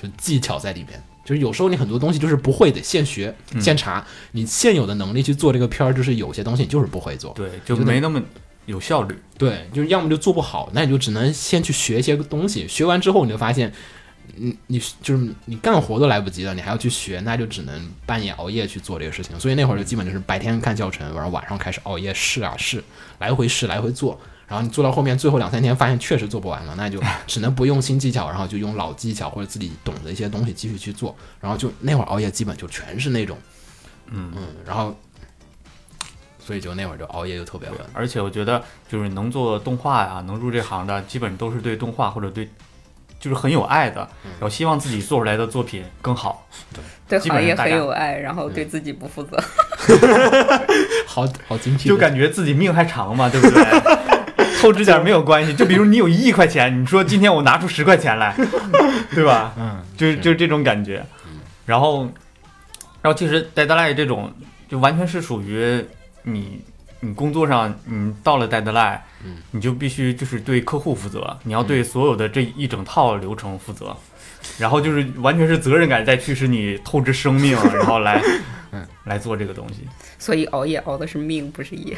[0.01, 1.03] 就技巧在里边。
[1.27, 7.33] 就是有时候你很多东西就是不会的，现学嗯现查，你现有的能力去做这个片儿，就是有些东西你就是不会做。
[7.35, 8.23] 对，就没那么
[8.67, 9.19] 有效率。
[9.37, 13.73] 对，就是要么就做不好，那你就只能先去学一些东西，学完之后你就发现，
[14.37, 19.39] 你你就是你干活都来不及了，你还要去学，那就只能半夜熬夜去做这个事情。
[19.41, 22.83] 所以那会儿就基本就是白天看教程，然后晚上开始熬夜试啊试，
[23.19, 24.21] 来回试来回做。
[24.48, 31.14] 然后你做到后面最后两三天，发现确实做不完了，那就 只能不用新技巧，然后就用老技巧或者自己懂的一些东西继续去做。
[31.40, 33.37] 然后就那会儿熬夜基本就全是那种，
[34.11, 34.96] 嗯嗯，然后
[36.38, 37.78] 所以就那会儿就熬夜就特别稳。
[37.92, 42.48] 而且我觉得，就是能做动画呀、能入这行的，基本都是对动画或者对，
[43.18, 46.46] 就是很有爱的，嗯然后希望自己做出来的作品更好。
[46.72, 49.37] 对对行业很有爱，然后对自己不负责。
[51.06, 53.64] 好好精辟，就感觉自己命还长嘛，对不对？
[54.66, 55.55] 透支点没有关系。
[55.55, 58.35] 就比如你有一亿块钱，你说今天我拿出十块钱来，
[59.14, 59.55] 对吧？
[59.57, 61.05] 嗯，就是就是这种感觉。
[61.64, 62.05] 然后，
[63.00, 64.33] 然后其实 deadline 这种，
[64.68, 65.85] 就完全是属于
[66.24, 66.61] 你
[67.00, 73.96] 你工作上，你到了 deadline，嗯你就必须就是对客户负责，你要对所有的这一整套流程负责。
[74.59, 78.22] 然后就是完全是责任感在驱使你透支生命，然后来
[78.70, 79.81] 嗯 来做这个东西。
[80.20, 81.96] 所以熬夜熬的是命，不是夜。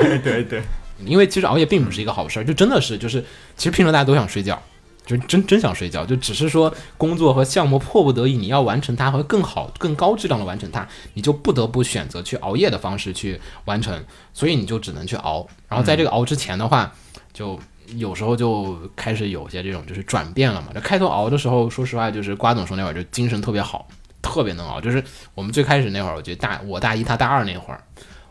[0.00, 0.62] 对对对，
[1.04, 3.24] 因为其实熬夜并不是一个好事儿，就真的是就是，
[3.56, 4.60] 其实平常大家都想睡觉，
[5.06, 15.46] 就是真真想睡觉，就只是说工作和项目迫不得已你要完成它和更好、更高质量的完成它，你就不得不选择去熬夜的方式去完成，所以你就只能去熬。
[15.68, 16.92] 然后在这个熬之前的话，
[17.32, 17.58] 就
[17.96, 20.68] 有时候就开始有些这种就是转变了嘛。
[20.74, 23.88] 就开头熬的时候，说实话，就是瓜总说那会儿就精神特别好，
[24.20, 24.78] 特别能熬。
[24.78, 25.02] 就是
[25.34, 27.82] 我们最开始那会儿，我觉得大我大一他大二那会儿，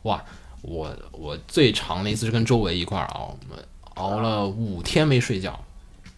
[0.04, 0.24] 哇，
[0.62, 3.38] 我我最长的一次是跟周围一块儿熬，
[3.96, 5.60] 熬了五天没睡觉，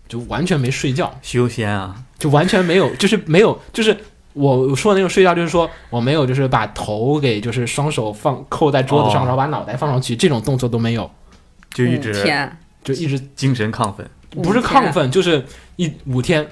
[0.08, 3.96] 就完全没睡觉，修仙啊，就完全没有，就是没有，就是
[4.34, 11.10] 我说的那种睡觉，就是说我没有，就是把头给就是双手放扣在桌子上，哦然后把脑袋放上去，这种动作都没有，
[11.74, 12.14] 就一直，
[12.84, 14.10] 就一直精神亢奋。
[14.44, 16.48] 不是亢奋，就是一五天。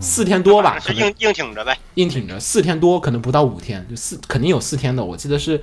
[0.00, 1.78] 四天多吧，可能是硬硬挺着呗。
[1.96, 5.04] 硬挺着，四天多，可能不到五天，就四肯定有四天的。
[5.04, 5.62] 我记得是，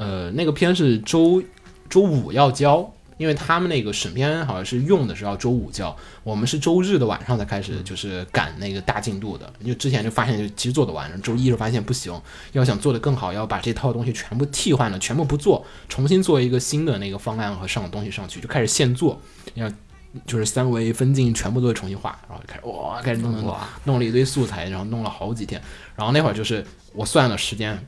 [0.00, 1.42] 呃，那个片是周
[1.90, 9.52] 周五要交，因为他们那个审片好像是用的是要周五交，我们是周日的晚上才开始就是赶那个大进度的。
[9.62, 12.18] 就之前就发现就其实做得完，周一就发现不行，
[12.52, 19.20] 要想做得更好，要把这套东西全部替换了，全部不做，重新做一个新的那个方案和上的东西上去，就开始现做，
[19.54, 19.70] 要。
[20.26, 25.62] 就是三维分镜全部都会重新画，然后开始哇，开始弄弄弄，弄了一堆素材，然后弄了好几天。
[25.94, 27.78] 然后那会儿就是我算了时间，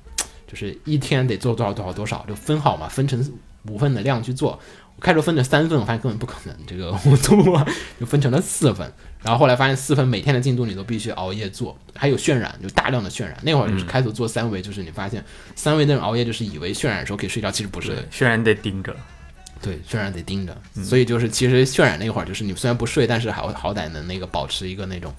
[0.53, 3.27] 就是一天得做多少多少多少，就分好嘛，分成
[3.67, 4.61] 五份的量去做。
[4.95, 7.67] 我开始分成三份，我发现根本不可能，这个 我做
[7.99, 8.93] 就分成了四份。
[9.23, 13.35] 然后后来发现四份每天的进度你都必须熬夜做，还有渲染，就大量的渲染。
[13.43, 15.25] 那会儿就是开头做三维，就是你发现
[15.57, 18.05] 三维那种熬夜，就是以为渲染的时候可以睡觉，其实不是的。
[18.11, 18.95] 虽然得盯着，
[19.63, 25.15] 对，渲染得盯着，所以就是其实渲染那会儿，就是你虽然不睡，但是好好歹能那个保持一个那种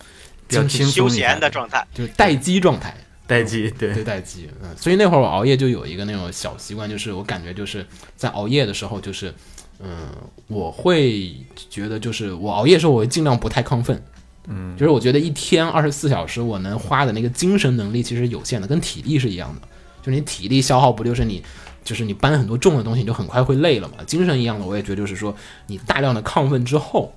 [0.47, 2.95] 比较轻休松一下闲的状态，就是待机状态。
[3.25, 3.93] 待机，对。
[3.93, 9.33] 对待机，嗯，所以那会儿我熬夜就有一个那种小习惯，就是我感觉就是在熬夜的时候，就是
[9.79, 10.09] 嗯，
[10.47, 11.35] 我会
[11.69, 14.03] 觉得就是我熬夜的时候，我会尽量不太亢奋，
[14.47, 19.61] 嗯，就是我觉得一天二十四小时我能花的那个精神能力其实有限的，跟体力是一样的，
[20.01, 21.43] 就是你体力消耗不就是你。
[21.83, 23.95] 就是你搬很多重的东西，你就很快会累了嘛。
[24.07, 25.35] 精神一样的，我也觉得就是说，
[25.67, 27.13] 你大量的亢奋之后，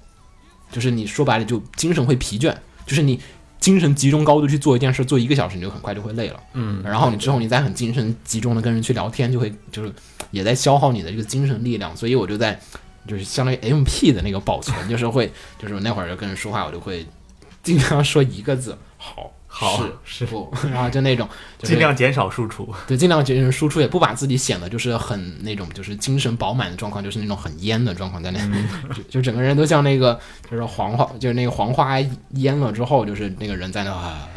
[0.73, 2.53] 就是你说白了就精神会疲倦，
[2.85, 3.21] 就是你
[3.67, 6.41] 精神集中高度去做一件事，做一个小时，你就很快就会累了。
[6.53, 9.93] 嗯，然后你之后你再很精神集中的跟人去聊天，就会就是
[10.31, 12.57] 也在消耗你的这个精神力量，所以我就在
[13.09, 17.05] 就是相当于 MP 的那个保存，就是会就是我那会儿就跟人说话，我就会
[17.65, 19.33] 经常说一个字好。
[19.59, 21.27] 好是不， 然后就那种、
[21.59, 22.69] 就是、尽量减少输出。
[22.87, 28.39] 对，尽量减少输出，也不把自己显得就是很那种就是精神饱满的状况，就是那种很蔫的状况在那，
[28.95, 30.19] 就就整个人都像那个
[30.51, 31.97] 就是黄花，就是那个黄花
[32.35, 33.91] 蔫了之后，就是那个人在那。
[33.93, 34.29] 啊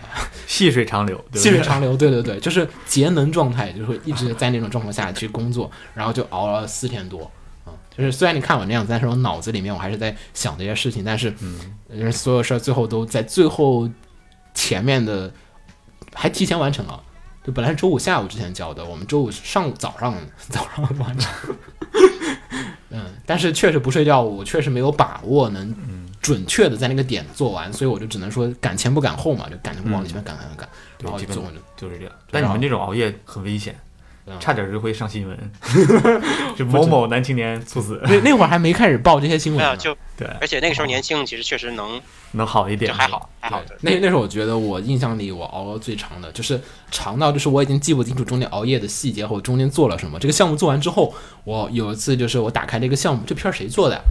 [0.48, 7.30] 细水长流，对对细水长流，对对对，就是节能状态，就是会一直在那种状况下去工作，然后就熬了四天多，
[7.64, 13.88] 啊、就是虽然你看我那样子，但是我脑子里面我还是在想这些事情，但是，嗯，所有事儿最后都在最后
[14.54, 15.32] 前面的
[16.14, 17.02] 还提前完成了，
[17.44, 21.56] 就本来是周五下午之前交的，我们周五上午早上早上完成，
[22.90, 25.74] 嗯但是确实不睡觉，我确实没有把握能
[26.22, 30.70] 准确的在那个点做完，所以我就只能说赶前不赶后嘛，就赶着往前面赶赶赶赶，
[31.04, 31.44] 然后基本就。
[31.78, 32.14] 就是这样。
[32.30, 33.74] 但你们这种熬夜很危险
[34.40, 35.52] 差点就会上新闻，
[36.58, 42.00] 就某某男青年猝死，那那会儿还没开始报这些新闻呢没有，就对，而且那个时候年轻，其实确实能
[42.32, 43.76] 能好一点，就还好还好的。
[43.82, 46.60] 那那时候我觉得我印象里我熬最长的，就是
[46.92, 50.20] 长到就是我已经记不清楚中间熬夜的细节和中间做了什么。
[50.20, 51.14] 这个项目做完之后，
[51.44, 54.02] 我有一次就是我打开这个项目，这片儿谁做的呀？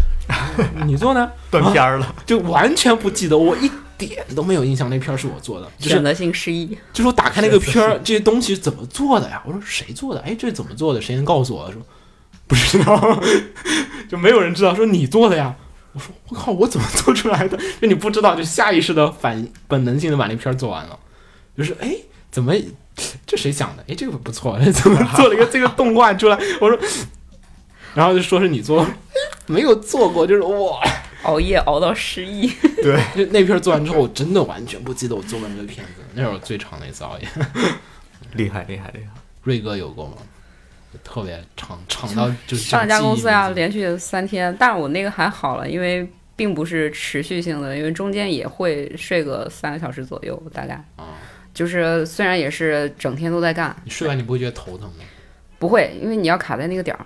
[0.86, 1.30] 你做呢？
[1.50, 2.14] 断片儿了。
[2.26, 6.66] 就完全不记得，我一点都没有印象那片儿是我做的，就是选择性失忆。
[6.92, 9.42] 就是我打开那个片儿，这些东西怎么做的呀？
[9.44, 10.20] 我说谁做的？
[10.20, 11.00] 哎，这怎么做的？
[11.00, 11.70] 谁能告诉我？
[11.72, 11.82] 说
[12.46, 13.20] 不知道，
[14.08, 14.74] 就没有人知道。
[14.74, 15.54] 说你做的呀？
[15.92, 17.58] 我说我靠，我怎么做出来的？
[17.80, 20.98] 就你不知道，就下意识的反本能性的把那片儿做完了。
[21.56, 21.94] 就是哎，
[22.30, 22.54] 怎么
[23.26, 23.84] 这谁想的？
[23.88, 26.38] 哎，这个不错，哎怎么做了一个 这个动画出来？
[26.60, 26.78] 我说，
[27.94, 28.86] 然后就说是你做，
[29.46, 30.80] 没有做过，就是哇。
[31.28, 32.48] 熬夜熬到失忆，
[32.82, 37.28] 对，就那片儿做完之后，我真的完全不记得我做过那个片子，那是我最长的一次熬夜。
[38.32, 39.12] 厉害厉害厉害。
[39.42, 40.16] 瑞哥有过吗？
[41.04, 50.74] 特别长，长到就是上一家公司呀，记忆连续三天，但是我那个还好了，因为并不是持续性的，因为中间也会睡个三个小时左右，大概。
[50.96, 51.04] 啊
[51.54, 55.04] 就是虽然也是整天都在干，你睡完你不会觉得头疼吗？
[55.58, 57.04] 不会，因为你要卡在那个点儿。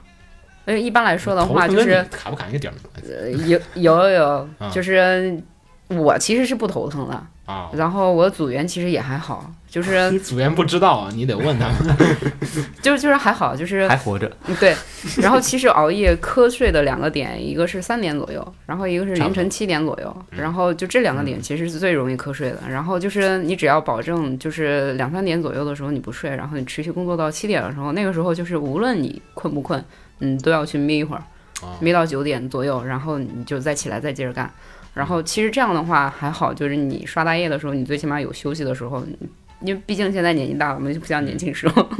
[0.66, 5.40] 因为一般来说的话，就是卡不卡一个点儿没关系呃有 有有啊，就是
[5.88, 7.68] 我其实是不头疼的，啊。
[7.74, 11.96] 然后我组员其实也还好，就是你 组员不知道，你得问他们。
[12.82, 14.76] 就就是还好，就是还活着，嗯对，
[15.22, 22.58] 然后其实熬夜瞌睡的两个点，一个是三点左右，然后一个是凌晨七点左右，嗯然后就这两个点其实是最容易瞌睡的。
[22.68, 29.82] 然后就是你只要保证就是两三点左右的时候你不睡，然后你持续工作到七点的时候，那个时候就是无论你困不困，
[30.18, 31.22] 嗯都要去眯一会儿，
[31.62, 34.50] 啊眯到九点左右，然后你就再起来再接着干。
[34.92, 39.02] 然后其实这样的话还好，就是你刷大夜的时候，你最起码有休息的时候。
[39.64, 41.88] 因为毕竟现在年纪大了嘛，就不像年轻时候。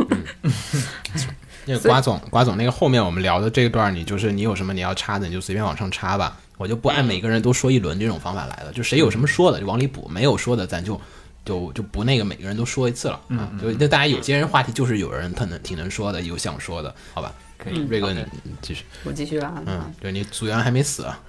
[1.64, 6.36] 那个瓜总，瓜总，那个后面我们聊的这一段，你就是你有什么你要插的，你就随便往上插吧。
[6.58, 11.00] 我就不按每个人都说一轮这种方法来了，就谁有什么说的就往里补，没有说的咱就
[11.44, 13.48] 就就不那个每个人都说一次了啊。
[13.60, 17.32] 就那大家有些人话题就是有人他能挺能说的，有想说的，好吧？
[17.62, 18.24] 可以，瑞哥你
[18.60, 21.20] 继续，我继续啊，嗯，对你组员还没死啊，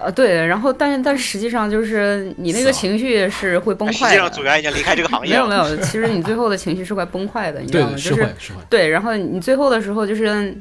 [0.00, 4.44] 呃，对，然后但是但是实际上就是你那个情绪是会崩坏实际上组的。
[4.44, 5.40] 员已经离开这个行没业了。
[5.40, 7.92] 有没有，其实你最后的情绪是会崩坏的，你知道吗？
[7.94, 10.54] 对对，就是是会是会，对，然后你最后的时候就是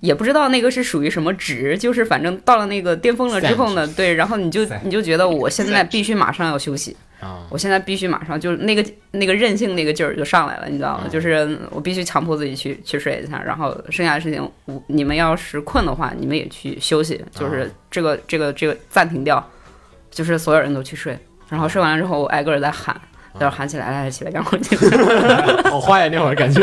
[0.00, 11.04] 也不知道那个是属于什么值，就是反正到了那个巅峰了之后呢，对，然后你就你就觉得我现在必须马上要休息，啊，我现在必须马上就是那个那个任性那个劲儿就上来了，你知道吗？
[11.04, 19.42] 嗯就是我必须强迫自己去去睡一下，然后剩下的事情，我你们要是困的话，你们也去休息，就是这个这个这个暂停掉，
[20.10, 21.16] 就是所有人都去睡，
[21.48, 23.00] 然后睡完了之后，我挨个儿在喊。
[23.38, 24.76] 待会喊起来，来来起来，赶快去。
[25.70, 26.60] 好坏呀，那会儿感觉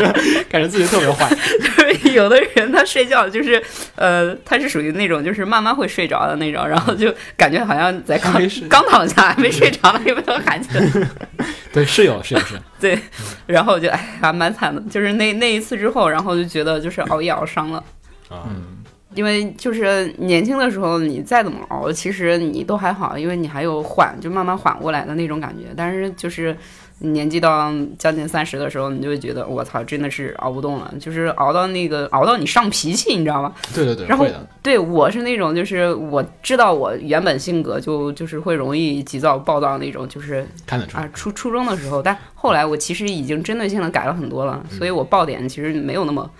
[0.48, 1.79] 感觉自己特别坏，就是
[2.12, 3.62] 有的人他睡觉就是，
[3.96, 8.32] 呃，他是属于那种就是慢慢会睡着的那种，然后就感觉好像在刚
[8.68, 10.84] 刚躺下还没睡着呢，又被他喊起来。
[11.72, 12.98] 对，是有是有是有， 对，
[13.46, 17.78] 然后就哎还蛮惨的，就是那那一次之后，然后就觉得就是熬夜熬伤了。
[18.28, 18.78] 啊，嗯，
[19.14, 25.66] 因为就是年轻的时候，你再怎么熬，其实你都还好，因为你还有缓，就慢慢缓过来的那种感觉。
[25.76, 26.56] 但是就是
[27.00, 33.52] 年纪到将近三十的时候，你就会觉得我操，真的是熬不动了，就是熬到那个熬到你上脾气，你知道吗？
[33.74, 34.26] 对对对，然后，
[34.62, 46.30] 对我是那种，就是我知道我原本性格就就是会容易急躁暴躁那种，就是看得出啊，初初中的时候，但后来我其实已经针对性的改了很多了，所以我爆点其实没有那么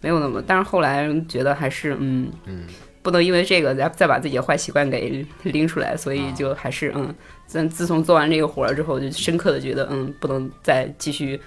[0.00, 2.64] 没有那么，但是后来觉得还是嗯嗯，
[3.02, 7.14] 不能因为这个再再把自己的坏习惯给拎出来，所以就还是嗯，
[7.48, 11.40] 自自从做完这个活儿之后，就深刻的觉得嗯，不能再继续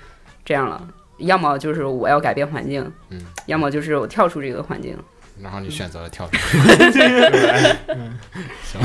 [0.43, 0.85] 这样了。
[1.19, 4.97] 要么就是我要改变环境，嗯，要么就是我跳出这个环境。
[5.41, 6.37] 然后你选择了跳出
[8.63, 8.81] 行，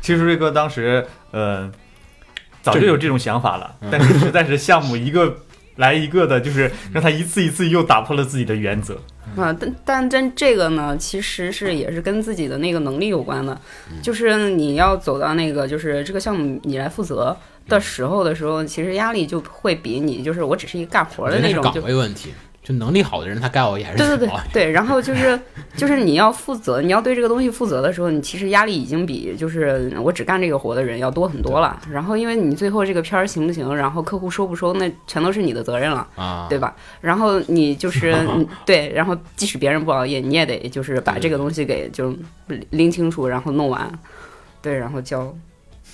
[0.00, 1.70] 其实瑞哥当时呃
[2.62, 5.36] 早就有这种想法了，嗯但是实在是项目一个
[5.76, 8.94] 来一个的，就是让他一次一次又打破了自己的原则。
[9.36, 13.58] 啊，但但但这个呢，其实是也是跟自己的那个能力有关的，
[14.02, 17.36] 就是你要走到那个就是这个项目你来负责
[17.68, 22.32] 的时候的时候，其实压力就会比你就是我只是一个干活的那种岗位问题，
[22.64, 25.38] 就能力好的人他该熬夜还是对对对对，然后就是
[25.76, 31.78] 就是你要负责，你要对这个东西负责的时候，你其实压力已经比就是我只干这个活的人要多很多了。
[31.90, 36.08] 然后因为你最后这个片儿行不行，然后客户收不收，那全都是你的责任了。
[36.16, 36.74] 啊，对吧？
[37.02, 42.16] 然后你就是 嗯对，然后即使别人不熬夜，你也得就是把这个东西给就
[42.70, 43.92] 拎清楚，然后弄完，
[44.62, 45.20] 对，然后交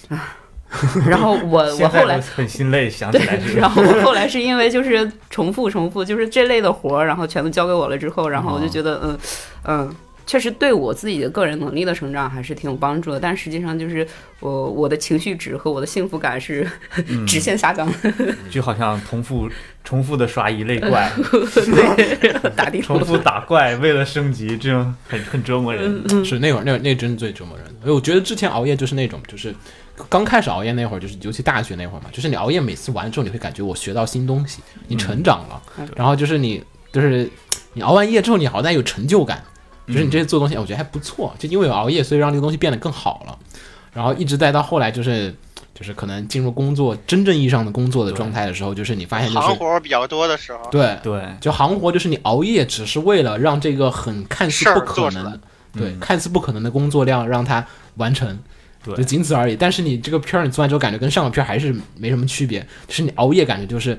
[0.09, 0.37] 啊。
[1.07, 9.19] 然后我我后来很心累，想起对来，是然后我后来是因为就是重复重复，就是这类的活儿，然后全都交给我了之后，然后我就觉得嗯
[9.65, 9.97] 嗯。
[10.27, 14.07] 确实对我自己的个人能力的成长还是挺有帮助的，但实际上就是
[14.39, 16.65] 我我的情绪值和我的幸福感是
[17.09, 18.13] 嗯 直线下降的。
[18.49, 19.51] 就好像重复
[19.83, 26.25] 重复的刷一类怪，对，打地重复打怪，为了升级，这种很很折磨人。
[26.25, 27.73] 是那会儿那会儿那真是最折磨人的。
[27.81, 29.53] 因为我觉得之前熬夜就是那种就是。
[30.09, 35.89] 刚开始熬夜那会儿，就是尤其大学那会儿嘛，就是你熬夜每次完了之后，你会感觉我学到新东西，你成长了，嗯。
[35.97, 37.31] 然后就是你就是
[37.75, 39.43] 你熬完夜之后，你好像有成就感，
[39.87, 43.39] 就是你这些做东西，我觉得还不错，就因为有熬夜，所以让这个东西变得更好了，
[43.93, 45.35] 然后一直再到后来就是
[45.75, 55.41] 就是可能进入工作真正意义上的工作的状态的时候，就是你发现就是行活比较多的时候，对对，就行活就是你熬夜只是为了让这个很看似不可能，
[55.73, 57.65] 对，嗯看似不可能的工作量让它
[57.97, 58.39] 完成，
[58.85, 59.57] 对就仅此而已。
[59.57, 63.99] 但是你这个片儿你做完之后，感觉跟上个片儿还是没什么区别，就是你熬夜感觉就是。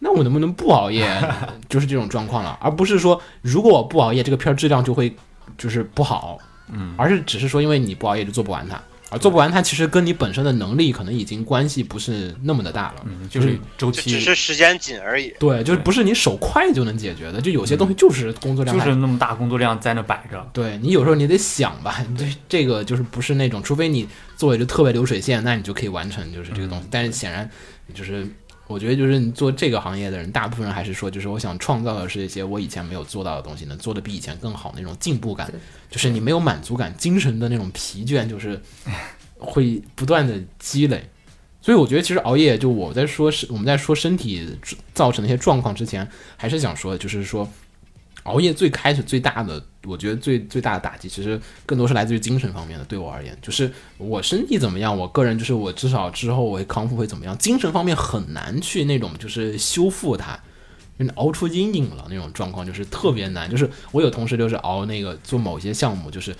[0.00, 1.08] 那我能不能不熬夜？
[1.66, 5.14] 就是这种状况了，而不是说如果我不熬夜，这个片儿质量就会
[5.56, 6.36] 就是不好，
[6.70, 8.78] 嗯，而是只是说因为你不熬夜就做不完它，
[9.14, 13.06] 而做不完它其实跟你本身的能力可能已经关系不是那么的大了。
[13.06, 15.32] 嗯，就是周期只，是时间紧而已。
[15.38, 20.44] 对，就是不是你手快就能解决的，就有些东西就是工作量嗯就是那么大工作量在那摆着。
[20.52, 26.88] 对你有时候你得想吧，你这这个就是不是那种，除非你做一个特别流水线，那你就可以完成就是这个东西。
[26.90, 27.48] 但是显然
[27.94, 28.26] 就是
[28.66, 35.52] 我觉得就是你做这个行业的人，大部分人还是说，就是我想创造的是一些我以前没有做到的东西，能做的比以前更好那种进步感，
[35.90, 38.60] 就是你没有满足感，精神的那种疲倦，就是
[39.38, 41.08] 会不断的积累。
[41.60, 44.46] 所以我觉得，其实熬夜，就我在说是我们在说身体
[44.92, 46.06] 造成的一些状况之前，
[46.36, 47.48] 还是想说，就是说
[48.24, 52.84] 熬夜最开始最大的，我觉得最最大的打击，其实更多是来自于精神方面的。
[52.84, 60.38] 对我而言，就是我身体怎么样，我个人就是我至少之后我会康复会怎么样，精神方面很难去那种就是修复它。
[60.96, 63.50] 就熬出阴影了那种状况，就是特别难。
[63.50, 66.32] 就是我有同事就是熬那个做某些项目，就是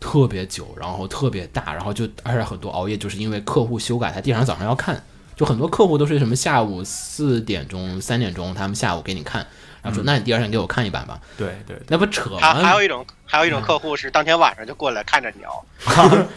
[0.00, 5.02] 特别久，然后特别大，然后就而且很多熬夜，就是因为客户修改，他第二天早上要看。
[5.36, 9.46] 就很多客户都是什么下午四点钟、三点钟，他们下午给你看，
[9.82, 11.18] 然后说：“那你第二天给我看一版吧。
[11.36, 12.74] 对对，”那不扯还还？
[12.74, 15.64] 有一种还有一种客户是当天晚上就过来看着你 熬，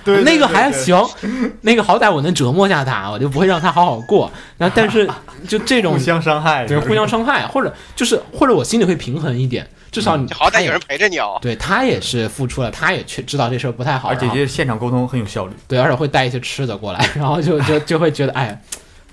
[0.03, 0.97] 对那个还行，
[1.61, 4.31] 那个好歹我能折磨下他，我就不会让他好好过。
[4.57, 5.09] 那但是
[5.47, 11.39] 就这种互相伤害，对互相伤害，或者就是或者我心里会平衡一点，至少你就好歹有人陪着你哦。
[11.41, 15.53] 对他也是付出了，他也确知道这事儿不太好，而且这现场沟通很有效率。
[15.67, 18.61] 对，而且会带一些吃的过来，然后就就就会觉得，哎，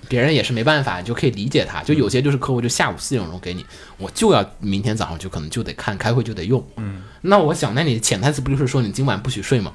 [0.08, 1.82] 别人也是没办法，你就可以理解他。
[1.82, 3.64] 就有些就是客户就下午四点钟给你，
[3.96, 6.64] 我就要明天早上就可能就得看，开会就得用。
[6.76, 9.72] 嗯，那我想，那你潜台词不就是说你今晚不许睡吗？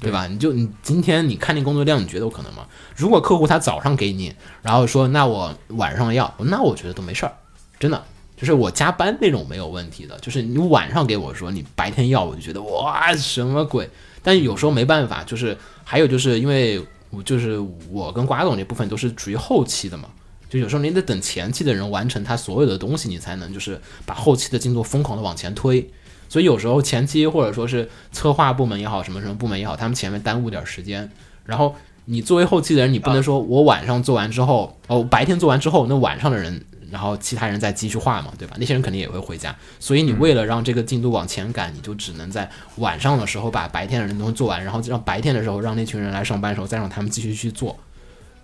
[0.00, 0.26] 对吧？
[0.26, 2.66] 你就你今天你看那工作量，你觉得有可能吗？
[2.96, 7.32] 如果客户他早上给你，然后说那我晚上要，那我觉得都没事儿，
[7.78, 8.02] 真的。
[8.34, 13.88] 就是我加班那种没有问题的，就是你晚上给我说你白天要，我就觉得哇什么鬼？
[14.20, 17.56] 但有时候没办法，就是还有就是因为我就是
[17.90, 20.08] 我跟瓜总这部分都是属于后期的嘛，
[20.50, 25.88] 就有时候你得等前期的人完成他所有的东西，你才能就是把后期的进度疯狂的往前推。
[26.28, 31.08] 所以有时候前期或者说是策划部门也好，什么什么部门也好，他们前面耽误点时间，
[31.44, 36.64] 然后你作为后期的人，你不能说我晚上做完之后，哦白天做完之后，那晚上的人。
[36.92, 38.54] 然后其他人再继续画嘛，对吧？
[38.58, 47.74] 那些人肯定也会回家，所以你为了让这个进度往前赶，你就只能在晚上的时候把白天的人东西做完，然后让白天的时候让那群人来上班的时候再让他们继续去做，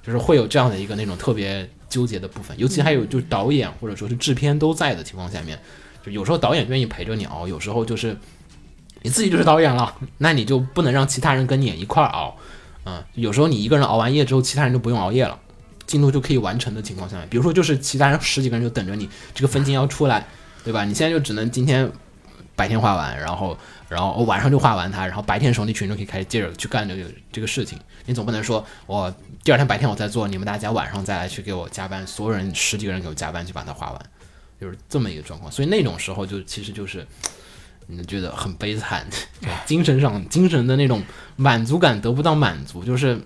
[0.03, 2.59] 就是会有这样的一个那种特别纠结的部分。
[2.59, 5.61] 尤其还有就是导演或者说是制片都在的情况下面，
[6.03, 8.17] 就有时候导演愿意陪着你熬，有时候就是
[9.03, 12.35] 你自己就是导演了，那你就不能让其他人跟你一块儿熬。
[12.87, 15.39] 嗯，有时候你一个人熬完夜之后，其他人就不用熬夜了。
[15.89, 20.25] 进度就可以完成的情况下面，比如说就是其他人十几个人就等着你这个分镜要出来，
[20.63, 20.85] 对吧？
[20.85, 21.91] 你现在就只能今天
[22.55, 23.59] 白天画完，然后
[23.89, 27.77] 然后晚上就画完它，然后白天的时候那群人就可以开始接着去干这个这个事情。
[28.05, 29.13] 你总不能说我
[29.43, 34.01] 第二天白天我再做，你们大家晚上再来去给我加班，所有人十几个人给我加班去把它画完，
[34.61, 35.51] 就是这么一个状况。
[35.51, 37.05] 所以那种时候就其实就是。
[37.91, 39.07] 你觉得很悲惨，
[39.41, 41.03] 对， 精神上精神的那种
[41.37, 43.19] 满足感得不到满足，就是，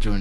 [0.00, 0.18] 就是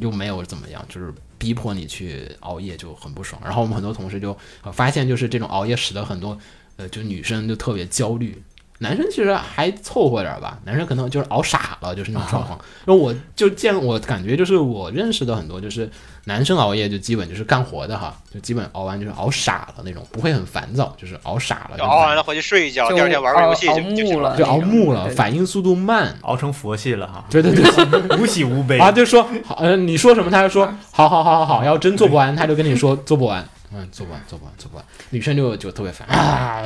[0.00, 3.40] 又没有怎么样，就是逼迫你去熬夜，就很不爽。
[3.44, 4.36] 然后我们很多同事就、
[4.72, 6.38] 发现，就是这种熬夜使得很多
[6.76, 8.42] 呃，就女生就特别焦虑。
[8.82, 12.58] 男生其实还凑合点儿吧，男生可能就是熬傻了，就是那种状况。
[12.86, 15.88] 然后我就见我感觉就是我认识的很多就是
[16.24, 26.16] 男生熬夜就基本就是干活的哈，就基本熬完就是熬傻了那种，不会很烦躁，就是熬傻了，就熬完了回去睡一觉，第二天玩个游戏就木了就熬木了，反应速度慢。
[26.22, 27.64] 熬成佛系了哈，对对对，
[28.18, 34.84] 无喜无悲啊，就说好，呃，你说什么他就说 好好好好好，要真做不完，他就跟你说做不完，嗯，做不完，做不完，做不完。
[35.10, 36.62] 女生就就特别烦啊，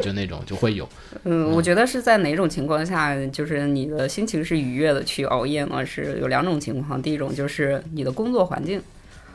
[0.00, 0.88] 就那种就会有，
[1.24, 5.84] 嗯，我觉得是在哪种情况下，就是你的心情是愉悦的去熬夜呢？
[5.84, 8.80] 是有两种情况，第一种就是你的工作环境。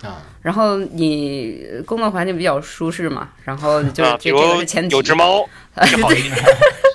[0.01, 4.95] 啊，然后你工作环境比较舒适嘛，然后就啊，比这这个如是前提。
[4.95, 5.39] 有只猫
[5.89, 6.35] 就好一点。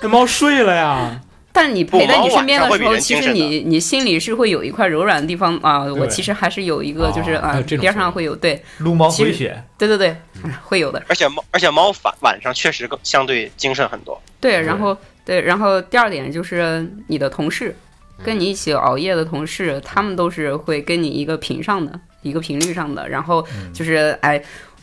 [0.01, 1.19] 那 猫睡了呀，
[1.53, 5.83] 但你陪在你身边的时候，其实你你心里是会有一块柔软的地方啊。
[5.83, 8.63] 我其实还是有一个，就是啊边上会有对。
[8.77, 10.15] 撸猫回血，对对对，
[10.63, 11.03] 会有的。
[11.07, 14.21] 而且猫，而且猫晚晚上确实更相对精神很多。
[14.39, 14.95] 对，然后
[15.25, 17.75] 对，然后第二点就是你的同事，
[18.17, 18.23] 嗯。
[18.23, 23.73] 跟你一起熬夜的同事，他们都是会跟你一个频上的一个频率上的，然后嗯。
[23.73, 24.41] 就是哎，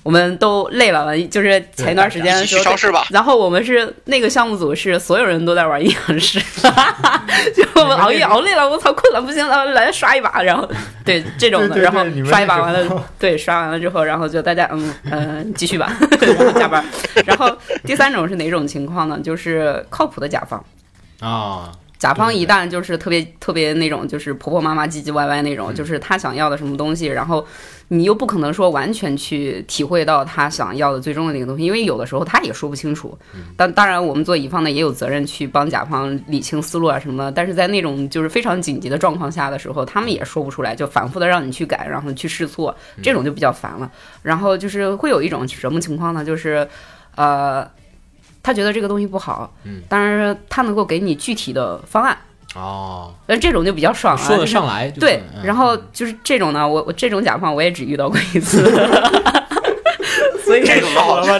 [0.09, 2.63] 我们都累了，就是前一段时间的时候。
[2.63, 3.05] 去超市吧。
[3.11, 6.41] 然后我们是那个项目组是所有人都在玩阴阳师，
[7.55, 10.67] 就我们熬夜熬累了，我操困了不行了，来刷一把，然后
[11.05, 15.93] 对这种的，然后刷一把完了，对刷完了之后，然后就大家嗯嗯、 继续吧，
[16.23, 16.83] 然后加班。
[17.27, 17.55] 然后
[17.85, 19.21] 第三种是哪种情况呢？
[19.23, 20.65] 就是靠谱的甲方。
[21.21, 27.45] 啊，甲方一旦就是特别特别那种，就是婆婆妈妈唧唧歪歪那嗯种，就是他想要的什么东西，然后
[27.89, 33.19] 你又不可能说完全去体会到他想要的最终的那个东西，因为有的时候他也说不清楚。
[33.35, 37.33] 嗯但当然，我们做乙方的也有责任去帮甲方理清思路啊什么的。
[37.33, 43.91] 但是在那种就是非常紧急的状况下的时候，他们也说不出来，就反复的让你去改，然后去试错，嗯这种就比较烦了。
[44.23, 46.25] 然后就是会有一种什么情况呢？
[46.25, 46.69] 就是
[47.17, 47.69] 呃。
[48.49, 52.17] 他觉得这个东西不好，嗯，当然他能够给你具体的方案，
[52.55, 55.45] 哦，那这种就比较爽了，说得上来，就是对，嗯。
[55.45, 58.65] 然后就是这种呢，我我这种甲方我也只遇到过一次，
[60.49, 61.39] 所以这种的好处，吧？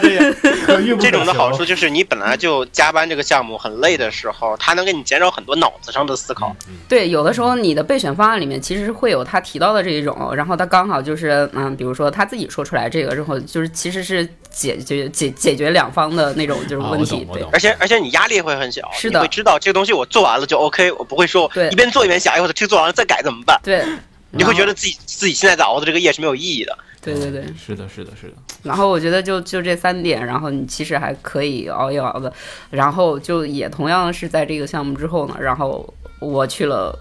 [1.01, 6.55] 这 种的好处就是你本来就加班这个项目很累的时候，它能给你减少很多脑子上的思考。
[6.87, 23.59] 对有的时候你的备选方案里面其实会有他提到的这一种，然后他刚好就是嗯，比如说他自己说出来这个之后，就是其实是解决解解决两方的那种就是啊问题，对而且而且你压力会很小，是的你会知道这个东西我做完了就 OK，我不会说对一边做一边想，哎，我这个做完了再改怎么办？
[23.63, 23.83] 对，
[24.29, 26.77] 你会觉得得自己自己现在在熬的这个夜是没有意义的。
[27.01, 28.33] 对对对，是的，是的，是的，
[28.63, 32.31] 然后我觉得就就这三点，然后你其实还可以熬一熬的，
[32.69, 36.97] 然后就也同样是在这个项目之后呢，然后我去了。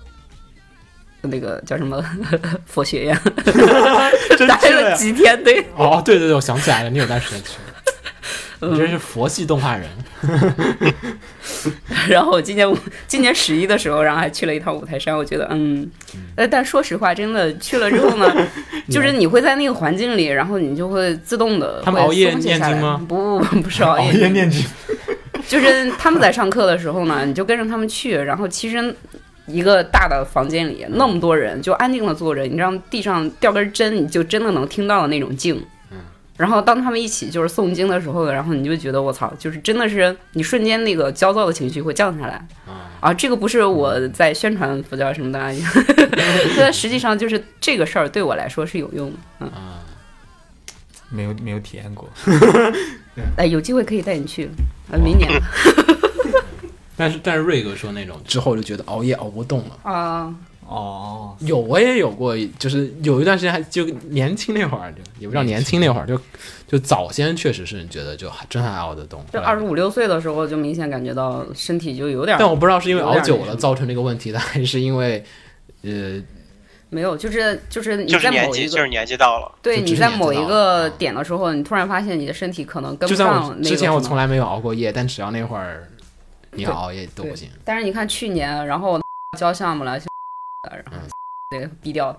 [1.21, 2.01] 那个叫什么
[2.65, 3.21] 佛学院，
[4.47, 4.95] 待了！
[4.97, 7.68] 几天，对，哦，对对对，我想起来了，你有段时间去了，
[8.61, 9.89] 你真嗯，是佛系动画人，
[12.09, 12.69] 然后我今年
[13.07, 15.89] 今年十一的时候，然后还去了一趟五台山，我觉得，嗯，
[16.35, 18.27] 呃，但说实话，真的去了之后呢
[18.91, 23.01] 就是你会在那个环境里，然后你就会自动的他们熬夜念经吗？
[23.09, 24.65] 不不不是熬夜念经，
[25.47, 28.95] 就是他们在上课的时候呢，你就跟着他们去，然后其实
[29.47, 35.65] 一个大的房间里那么多人，就安静的坐着，你让地上掉根针，你就真的能听到的那种静。
[36.39, 42.47] 然后当他们一起就是诵经的时候，然后你就觉得我操，就是真的是你瞬间那个焦躁的情绪会降下来
[43.01, 43.13] 啊！
[43.13, 45.53] 这个不是我在宣传佛教什么的啊，
[46.57, 49.17] 但实际上就是这个事儿对我来说是有用的。
[49.41, 49.83] 嗯，啊，
[51.11, 52.09] 没有没有体验过，
[53.37, 54.49] 哎，有机会可以带你去，
[54.93, 55.29] 呃，明年
[56.97, 59.79] 但是但是瑞哥说那种之后就觉得熬夜熬不动了。
[59.83, 60.35] 啊，
[60.69, 66.21] 哦，有，我也有过，就是有一段时间还就年轻那会儿，就也不知道年轻那会儿，就
[66.67, 75.25] 就早先确实是觉得就还真还熬得动，就二十五六岁的时候就明显感觉到身体就有点但我不知道是因为熬久了造成这个问题的， 还是因为
[75.83, 76.23] 呃
[76.91, 79.51] 没有，就是就是你在某一个，就是个年纪到了。
[79.63, 85.89] 对你在某一个啊点的时候，你突然发现你的身体可能跟不上那个之前我从来没有熬过夜，但只要那会儿
[86.53, 87.49] 你要熬夜都不行。
[87.65, 89.01] 但是你看去年，然后
[89.39, 89.99] 交项目了，
[90.63, 91.09] 然后嗯
[91.51, 92.15] 这个逼掉，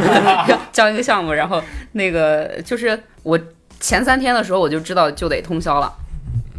[0.72, 1.62] 交一个项目，然后
[1.92, 3.38] 那个就是我
[3.78, 5.86] 前三天的时候我就知道就得通宵了。
[5.86, 5.96] 啊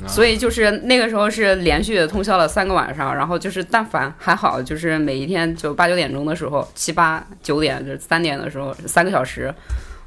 [0.07, 9.53] 所以就是那个时候是连续通宵了三个晚上，然后就是但凡还好，就是每一天就八九点钟的时候，七八九点就是三点的时候三个小时，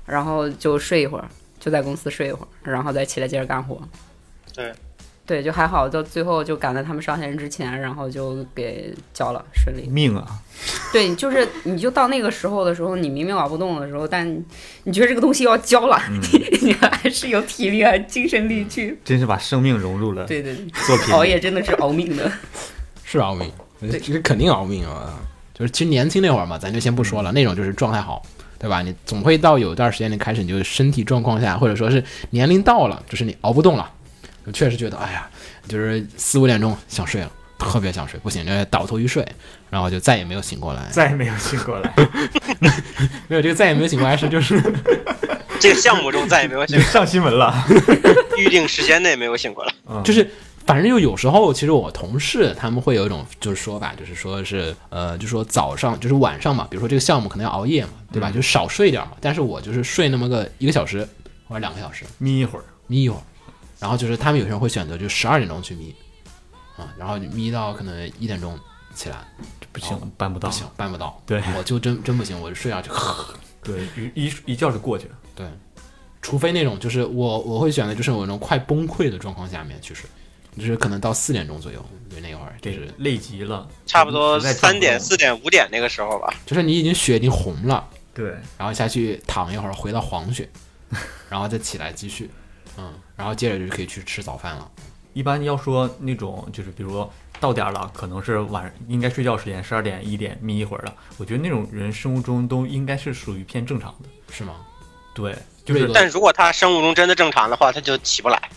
[0.05, 1.25] 然后就睡一会儿，
[1.61, 3.81] 就在公司睡一会儿，然后再起来接着干活。
[4.53, 4.73] 对，
[5.27, 9.89] 就还好，到最后就赶在他们上线之前，然后就给交了，顺利。
[9.89, 10.27] 命啊！
[10.93, 14.27] 对，就是你就到那个时候的时候，你明明熬不动的时候，但
[14.85, 16.01] 你觉得这个东西要交了，
[16.63, 18.99] 你还是有体力啊、精神力去。
[19.05, 21.15] 真是把生命融入了对对对，作品。
[21.15, 22.31] 熬夜真的是熬命的。
[23.03, 23.51] 是熬命，
[23.81, 25.19] 这是肯定熬命啊！
[25.55, 28.23] 就是其实年轻那会儿嘛，咱就先不说了，那种就是状态好，
[28.59, 28.83] 对吧？
[28.83, 34.04] 你总会到有一段时间，你开始你就身体状况下，或者说是年龄到了，就是你熬不动了，就
[34.53, 35.29] 确实觉得哎呀，
[35.69, 39.27] 就是四五点钟想睡了，特别想睡，不行，就倒头一睡，
[39.71, 40.87] 然后就再也没有醒过来。
[40.91, 41.95] 再也没有醒过来，
[43.29, 44.61] 没有这个再也没有醒过来是就是
[45.61, 47.65] 这个项目中再也没有醒，上新闻了。
[48.37, 49.73] 预定时间内没有醒过来。
[50.03, 50.29] 就是，
[50.67, 58.31] 反正就有时候，其实我同事他们会有一种就是说法，就是说是呃，就说早上就是晚上嘛，比如说这个项目可能要熬夜嘛，对吧？
[58.31, 59.13] 就少睡点嘛。
[59.21, 61.09] 但是我就是睡那么个一个小时
[61.49, 63.23] 或者两个小时，眯一会儿，眯一会儿，
[63.85, 65.95] 然后就是他们有些人会选择就十二点钟去眯，
[66.75, 68.59] 啊，然后眯到可能一点钟
[68.95, 69.19] 起来，
[69.73, 70.55] 不行，办不到不。
[70.55, 72.89] 行，办不到，对我就真真不行，我就睡下去，
[73.63, 75.15] 对，一一一觉就过去了。
[75.35, 75.47] 对，
[76.23, 80.09] 除非那种就是我我会选择就是我那种快崩溃的状况下面去睡，
[80.57, 86.33] 就是可能到四点钟左右，就那会儿就是，累极了，差不多三点、四点、五点那个时候吧。
[86.47, 90.49] 就是你已经血已经红了，对，然后下去躺一会儿，回到黄血，
[91.29, 92.31] 然后再起来继续，
[92.79, 94.71] 嗯，然后接着就可以去吃早饭了。
[95.13, 97.09] 一般要说那种就是比如
[97.41, 104.09] 到点儿了，可能是晚应该睡觉时间十二点一点眯一会儿了，我觉得那种人生物钟都应该是属于偏正常的。
[104.33, 104.55] 是吗？
[105.15, 108.51] 对，就是但如果他生物钟真的正常的话，他就起不来，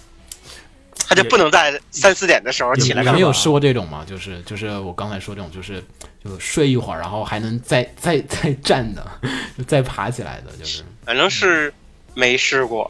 [1.07, 4.03] 他就不能在三四点的时候起来你们有试过这种吗？
[4.03, 5.83] 就是就是我刚才说这种，就是
[6.23, 9.05] 就睡一会儿，然后还能再再再站的，
[9.67, 11.71] 再爬起来的，就是反正是
[12.15, 12.89] 没试过。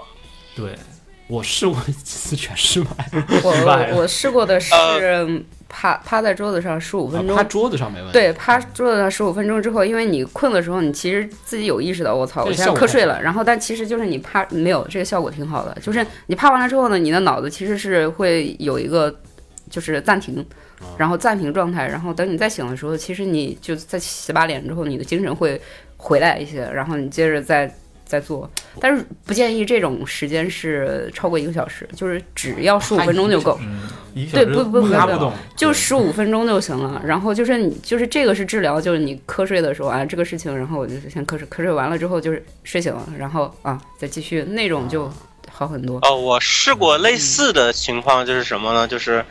[0.55, 0.77] 对，
[1.27, 3.09] 我试过几次全失败，
[3.43, 5.27] 我我试过的是呃
[5.67, 7.35] 趴趴在桌子上十五分钟。
[7.35, 8.13] 趴，桌子上没问题。
[8.13, 13.21] 对，趴桌子上十五分钟之后，因为你困的时候，你其实自己有意识到，我操，我现在瞌睡了。
[13.21, 19.13] 然后，但其实就是你趴没有这个效果挺好的，就是你趴完了之后呢，你的脑子其实是会有一个
[19.69, 20.45] 就是暂停，
[20.97, 25.61] 然后暂停状态，然后等你再醒的时候，其实你就在洗把脸之后，你的精神会
[25.97, 27.69] 回来一些，然后你接着再
[28.07, 28.49] 再做。
[28.79, 33.59] 但是不建议这种时间是超过一个小时，就是只要十五分钟就够。
[34.33, 36.99] 对，时不不不不拉不动，就十五分钟就行了。
[37.05, 45.11] 然后就是你，就是这个是治疗，就是你瞌睡的时候啊，这个事情，然后我就是先瞌睡，瞌睡完了之后就是睡醒了，然后啊再继续，那种就
[45.51, 45.99] 好很多。
[46.01, 48.87] 哦，我试过类似的情况，就是什么呢？
[48.87, 49.23] 就是，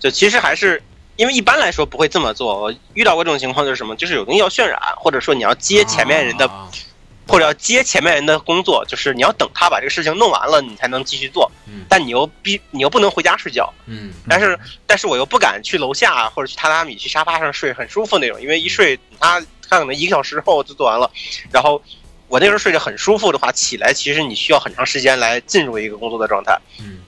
[0.00, 0.82] 就其实还是
[1.14, 2.60] 因为一般来说不会这么做。
[2.60, 3.94] 我遇到过这种情况，就是什么？
[3.94, 6.68] 就是有东西要渲染，或者说你要接前面人的，啊
[7.28, 11.84] 或者要接前面人的工作，就是你要等他把这个事情弄完了，你才能继续做嗯。
[11.88, 21.10] 但你又必你又不能回家睡觉，嗯，但是但是我又不敢去楼下或者去榻榻米去沙发上睡很舒服那种，因为一睡他他可能一个小时后就做完了，
[21.52, 21.82] 然后
[22.28, 26.58] 我那时候睡着很舒服的话，起来其实你需要很长时间来进入一个工作的状态。
[26.80, 26.98] 嗯，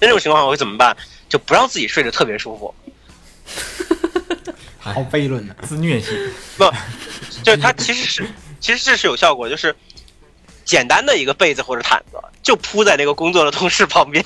[0.00, 0.96] 那这种情况我会怎么办？
[1.28, 2.72] 就不让自己睡得特别舒服，
[4.78, 5.54] 好悖论的。
[5.62, 6.16] 自虐性。
[6.56, 6.64] 不
[7.42, 8.28] 就是他其实是
[8.66, 9.72] 其实这是有效果，就是
[10.64, 14.24] 简单的一个被子或者毯子就铺在那个工作的同事旁边，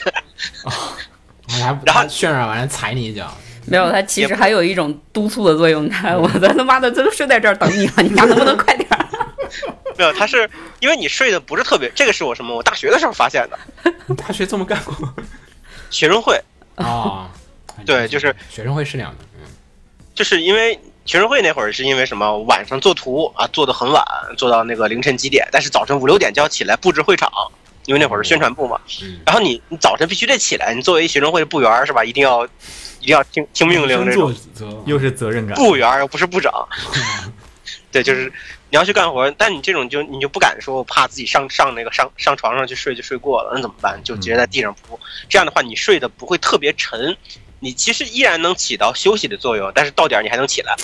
[1.47, 3.37] 还然后渲染完了踩你一脚，
[3.67, 5.87] 没有，它其实还有一种督促的作用。
[5.91, 9.07] 它， 我的他妈的，这都睡在这儿等你了，你俩能不能快点儿？
[9.99, 12.57] 没有，它是因为你睡的不是特别，这个是我什么？
[12.57, 14.97] 我大学的时候发现的，你大学这么干过
[15.91, 16.43] 学生会
[16.77, 17.31] 啊？
[17.85, 19.47] 对，就是学生会是那样的，嗯
[20.15, 22.39] 就是因为学生会那会儿是因为什么？
[22.45, 24.05] 晚上做图啊，做的很晚，
[24.37, 27.31] 做到那个凌晨几点，但是早晨五六点就要起来布置会场，
[27.87, 28.79] 因为那会儿是宣传部嘛。
[29.03, 32.05] 嗯，然后你你早晨必须得起来，你作为学生会的部员儿是吧？
[32.05, 32.45] 一定要
[33.01, 34.33] 一定要听听命令这种。
[34.87, 35.57] 又是责任感。
[35.57, 36.53] 部员儿又不是部长，
[37.91, 38.33] 对，就是
[38.69, 44.01] 你要去干活，但你这种就你就不敢说，怕自己上上那个上上床上去睡就睡过了，那怎么办？
[44.05, 47.17] 就直接在地上铺，这样的话你睡得不会特别沉，
[47.61, 50.75] 你其实依然能起到休息的作用，但是到点儿你还能起来。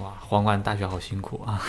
[0.00, 1.60] 哇，皇冠大学好辛苦啊！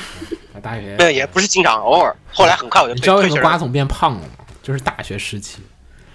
[0.61, 2.15] 大学对，也不是经常，偶尔。
[2.31, 3.29] 后来很快我就你知道为。
[3.29, 4.29] 什么瓜总变胖了吗？
[4.61, 5.59] 就是大学时期，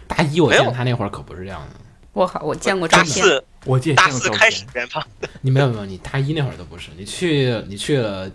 [0.06, 1.80] 大一我见他那会儿可不是这样的。
[2.12, 5.02] 我靠，我见过照片，大四我见大四开始，变胖，
[5.40, 8.30] 你没有没有，你大一那会儿都不是，你去你去了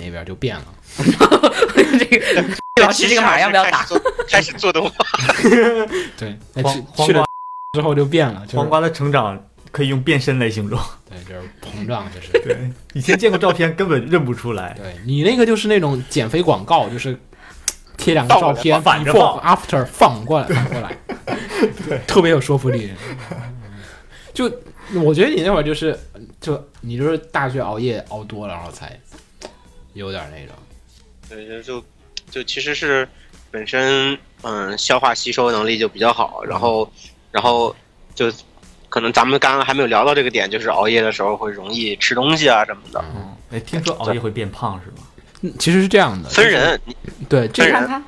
[0.00, 0.66] 那边就变了。
[1.98, 3.86] 这个老师这个码要不要打？
[4.28, 4.94] 开始做动画，
[6.16, 7.26] 对，黄去去了黄瓜
[7.72, 9.38] 之后就变了，就是黄瓜的成长
[9.70, 10.80] 可以用变身来形容。
[11.08, 12.56] 对，就是膨胀，就是对，
[12.94, 14.74] 以前见过照片根本认不出来。
[14.74, 17.18] 对你那个就是那种减肥广告，就是
[17.98, 20.96] 贴两个照片反着，before after 放过来，反过来，
[21.86, 22.90] 对，特别有说服力。
[24.32, 24.50] 就
[24.94, 25.98] 我觉得你那会儿就是，
[26.40, 28.98] 就你就是大学熬夜熬多了，然后才
[29.92, 30.54] 有点那种。
[31.28, 31.84] 对，就
[32.30, 33.06] 就其实是
[33.50, 36.90] 本身嗯消化吸收能力就比较好，然后
[37.30, 37.74] 然后
[38.14, 38.32] 就
[38.88, 45.06] 可能咱们刚刚还没有聊到这个点，就是熬夜的时候会容易吃东西啊什么的，嗯，哎，听说熬夜会变胖是吗？
[45.42, 46.80] 嗯其实是这样的，分人。
[47.28, 48.02] 对这人他，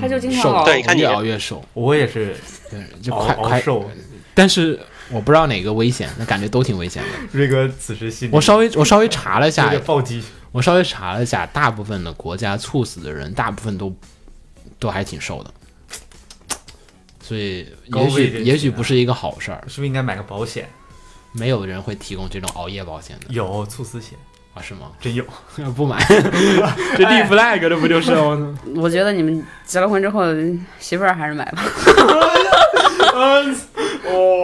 [0.00, 0.64] 他就经常瘦熬。
[0.64, 2.36] 对你看你越熬越瘦，我也是
[2.68, 3.60] 对，就快快。
[3.60, 3.88] 瘦。
[4.34, 4.76] 但是
[5.10, 7.08] 我不知道哪个危险，那感觉都挺危险的。
[7.30, 10.24] 瑞哥此时心里我稍微我稍微查了一下，暴击。
[10.50, 13.94] 我稍微查了一下，大部分的国家猝死的人，大部分都
[14.80, 15.54] 都还挺瘦的，
[17.30, 20.68] 所以也许也许不是一个好事儿，是不是应该买个保险？
[21.30, 24.18] 没有人会提供这种熬夜保险的有猝死险，
[24.52, 24.58] 啊？
[24.60, 24.90] 是吗？
[25.00, 25.24] 真有。
[25.76, 25.96] 不买，
[26.98, 28.10] 这立 flag 这不就是
[28.74, 30.24] 我觉得你们结了婚之后，
[30.80, 31.62] 媳妇儿还是买吧。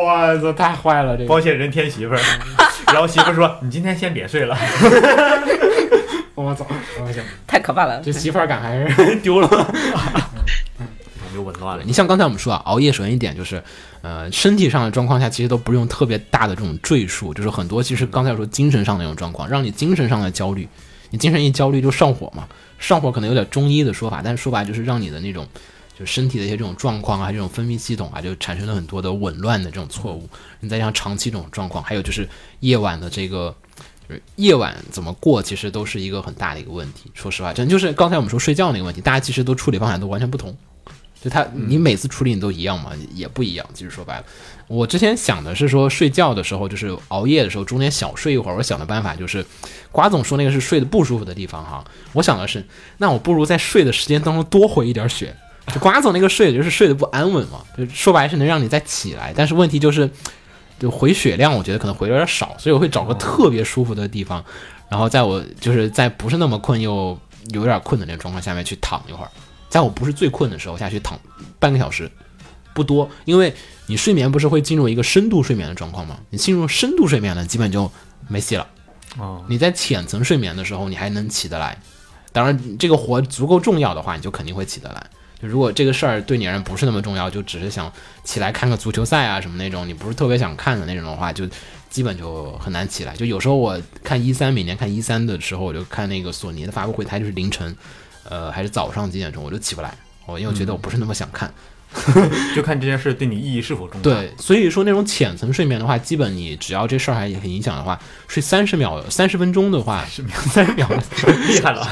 [0.04, 2.20] 哇，这太坏了，这个保险人添媳妇儿，
[2.92, 4.56] 然后媳妇儿说：“你今天先别睡了。
[6.36, 6.64] 我操，
[7.48, 8.00] 太可怕了。
[8.00, 9.48] 这媳妇儿感还是丢了。”
[11.36, 11.84] 我就紊乱了。
[11.84, 13.62] 你像刚才我们说啊，熬夜首先一点就是，
[14.02, 20.68] 呃，身体上的状况下其实都不用特别大的这种赘述，就是很多其实刚才说精神上的那种状况，让你精神上的焦虑，
[21.10, 25.46] 你精神一焦虑就上火嘛，上火可能有点中医的说法，但是说白了就是让你的那种。
[25.98, 30.28] 就身体的一些这种状况啊，这种分泌系统啊，就产生了很多的紊乱的这种错误。
[30.60, 32.28] 你再加上长期这种状况，还有就是
[32.60, 33.56] 夜晚的这个，
[34.06, 37.10] 就是夜晚怎么过，其实都是一个很大的一个问题。
[37.14, 40.54] 说实话，真就是刚才我们说睡觉那个问题，大家其实都处理方法都完全不同。
[41.20, 42.92] 就他，你每次处理你都一样吗？
[43.12, 43.66] 也不一样。
[43.74, 44.24] 其实说白了，
[44.68, 48.56] 我之前想的是说睡觉的时候，就是熬夜的时候，中间小睡一会儿。
[48.56, 49.44] 我想的办法就是，
[49.90, 51.84] 瓜总说那个是睡得不舒服的地方哈。
[52.12, 52.64] 我想的是，
[52.98, 55.34] 那我不如在睡的时间当中多回一点血。
[55.74, 60.08] 就瓜总那个睡，就是睡得不安稳嘛，就说白是能让你再起来，但是问题就是，
[60.78, 64.44] 就回血量，我觉得可能回的有点少，所以我会找个特别舒服的地方，
[64.88, 67.18] 然后在我就是在不是那么困又
[67.50, 69.30] 有点困的那个状况下面去躺一会儿，
[69.76, 71.20] 在我不是最困的时候下去躺
[71.58, 72.10] 半个小时，
[72.72, 73.54] 不多，因为
[73.84, 76.18] 你睡眠不是会进入一个深度睡眠的状况吗？
[76.30, 77.92] 你进入深度睡眠了，基本就
[78.26, 78.66] 没戏了。
[79.18, 81.78] 哦，你在浅层睡眠的时候，你还能起得来。
[82.32, 85.06] 当然，这个活足够重要的话，你就肯定会起得来。
[85.42, 87.92] 就如果这个事儿对你而言不是那么重要，就只是想
[88.24, 91.46] 起来看个足球赛啊什么那种，你不是特别想看的那种的话，就
[91.90, 93.14] 基本就很难起来。
[93.14, 97.76] 就有时候我看一三，每年看一三的时候，我就看那个索尼的发布会，它就是凌晨，
[98.30, 99.94] 呃，还是早上几点钟，我就起不来。
[100.26, 101.52] 我因为我觉得我不是那么想看。
[102.54, 104.10] 就看这件事对你意义是否重大。
[104.10, 107.98] 对，所以说那种浅层睡眠的话，基本你只要这事儿还很影响的话，
[108.28, 110.04] 睡三十秒、三十分钟的话，
[110.50, 110.86] 三十秒、
[111.46, 111.88] 厉害了。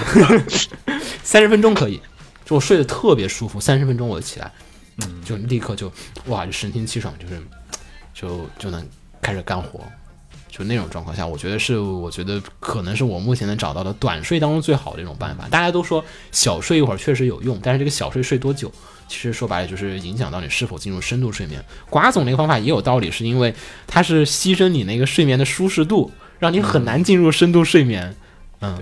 [1.22, 2.00] 三十分钟可以。
[2.44, 4.52] 就我睡得特别舒服，三十分钟我就起来，
[4.98, 5.90] 嗯，就立刻就
[6.26, 7.40] 哇，就神清气爽，就是
[8.12, 8.86] 就就能
[9.22, 9.80] 开始干活。
[10.56, 15.48] 就那种状况下，我觉得是，我觉得可能是我目前能找到的短睡当中最好的一种办法。
[15.50, 18.70] 大家都说小睡一会儿确实有用，但是这个小睡睡多久，
[19.08, 21.60] 其实说白了就是影响到你是否进入深度睡眠。
[21.90, 23.52] 瓜总那个方法也有道理，是因为
[23.84, 28.14] 它是牺牲你那个睡眠的舒适度，让你很难进入深度睡眠。
[28.60, 28.78] 嗯，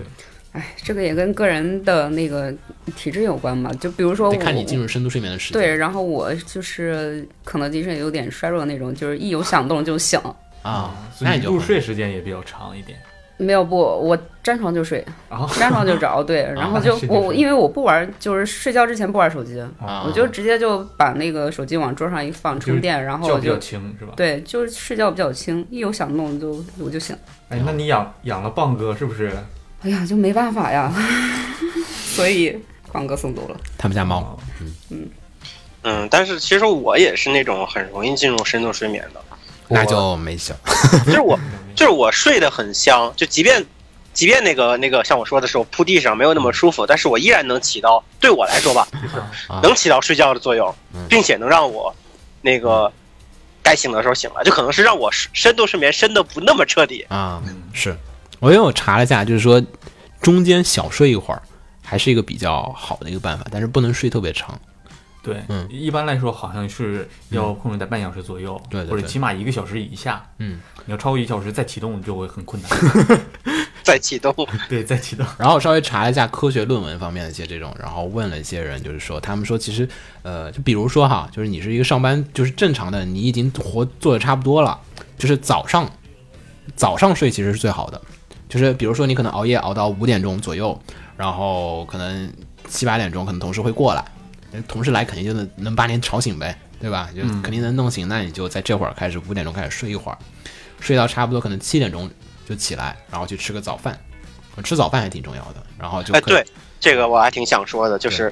[0.51, 2.53] 哎，这个也跟个人的那个
[2.95, 3.71] 体质有关吧。
[3.81, 5.59] 就比如说我，得看你进入深度睡眠的时间。
[5.59, 10.21] 对，然后我就是可能精神有点衰弱那种，就是一有响动就醒。
[10.63, 12.97] 啊，所以你那你就入睡时间也比较长一点。
[13.37, 24.13] 没有不，我粘床就睡，然后沾床就着，对， 然后就我因为我不玩，就是睡觉之前不玩手机，啊我就直接就把那个手机往桌上一放充电，然后就轻是吧？
[24.15, 27.15] 对，就是睡觉比较轻，一有响动就我就醒。
[27.49, 29.31] 哎，那你养养了棒哥是不是？
[29.81, 30.93] 哎呀，就没办法呀，
[32.15, 32.57] 所以
[32.91, 33.57] 棒哥送走了。
[33.77, 34.37] 他们家猫。
[34.91, 35.09] 嗯
[35.85, 39.19] 嗯，但是其实我也是那种很容易进入深度睡眠的，
[39.67, 40.55] 那就没醒。
[41.05, 41.39] 就是我
[41.75, 43.65] 就是我睡得很香，就即便
[44.13, 48.87] 即便那个那个像我说的时候铺地上没有那么舒服，但是我依然能起到对我来说吧，
[49.47, 51.93] 啊能起到睡觉的作用嗯，并且能让我
[52.41, 52.91] 那个
[53.63, 57.05] 该醒的时候醒了，就可能是让我深深度睡眠深的不那么彻底。
[57.09, 57.41] 啊，
[57.73, 57.97] 是
[58.39, 59.63] 我因为我查了一下，就是说
[60.21, 61.41] 中间小睡一会儿
[61.81, 64.59] 还是一个比较好的一个办法，但是不能睡特别长。
[65.23, 70.23] 对，嗯一般来说好像是要控制在半小时左右，对对对或者起码一个小时以下。
[70.37, 72.69] 嗯，你要超过一小时再启动就会很困难。
[73.83, 74.33] 再启动，
[74.69, 75.25] 对，再启动。
[75.37, 79.87] 然后我稍微查了一下科学论文方面的一些这种，然后问了一些人，就是说他们说其实
[80.21, 84.79] 呃，就比如说哈，就是你是一个上班就是正常的，你已经活做的差不多了，
[85.17, 85.89] 就是早上
[86.75, 88.01] 早上睡其实是最好的，
[88.47, 90.77] 就是比如说你可能熬夜熬到五点钟左右，
[91.17, 92.31] 然后可能
[92.69, 94.05] 七八点钟，可能同事会过来，
[94.67, 97.09] 同事来肯定就能能把你吵醒呗，对吧？
[97.15, 100.17] 就肯定能弄醒，那你就在这会儿开始五点钟开始睡一会儿，
[100.79, 102.09] 睡到差不多可能七点钟
[102.47, 103.97] 就起来，然后去吃个早饭，
[104.63, 106.45] 吃早饭还挺重要的，然后就哎，对，
[106.79, 108.31] 这个我还挺想说的，就是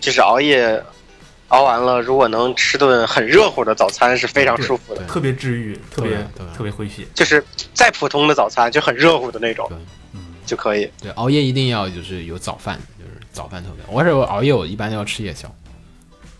[0.00, 0.82] 就是熬夜
[1.48, 5.04] 熬完了，如果能吃顿很热乎的早餐是非常舒服的。
[5.04, 7.06] 特别治愈，特别对对特别诙谐。
[7.14, 7.44] 就是
[7.74, 9.78] 再普通的早餐就很热乎的那种对
[10.46, 10.90] 就可以。
[11.00, 13.84] 对，熬夜一定要就是有早饭，就是早饭特别。
[13.86, 15.54] 我是我熬夜，我一般都要吃夜宵。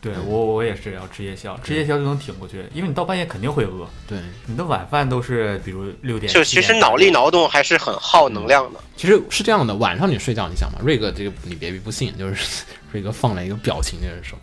[0.02, 3.88] 对我我也是要吃夜宵，吃夜宵就能挺过去，因为你到半夜肯定会饿。
[4.08, 8.80] 对，你的晚饭都是比如六点，就其实脑力劳动还是很耗能量的。
[8.96, 14.36] 其实是这样的，晚上你睡觉，你想嘛，瑞哥这个你别不信，就是 瑞哥放了一个表情，就是说，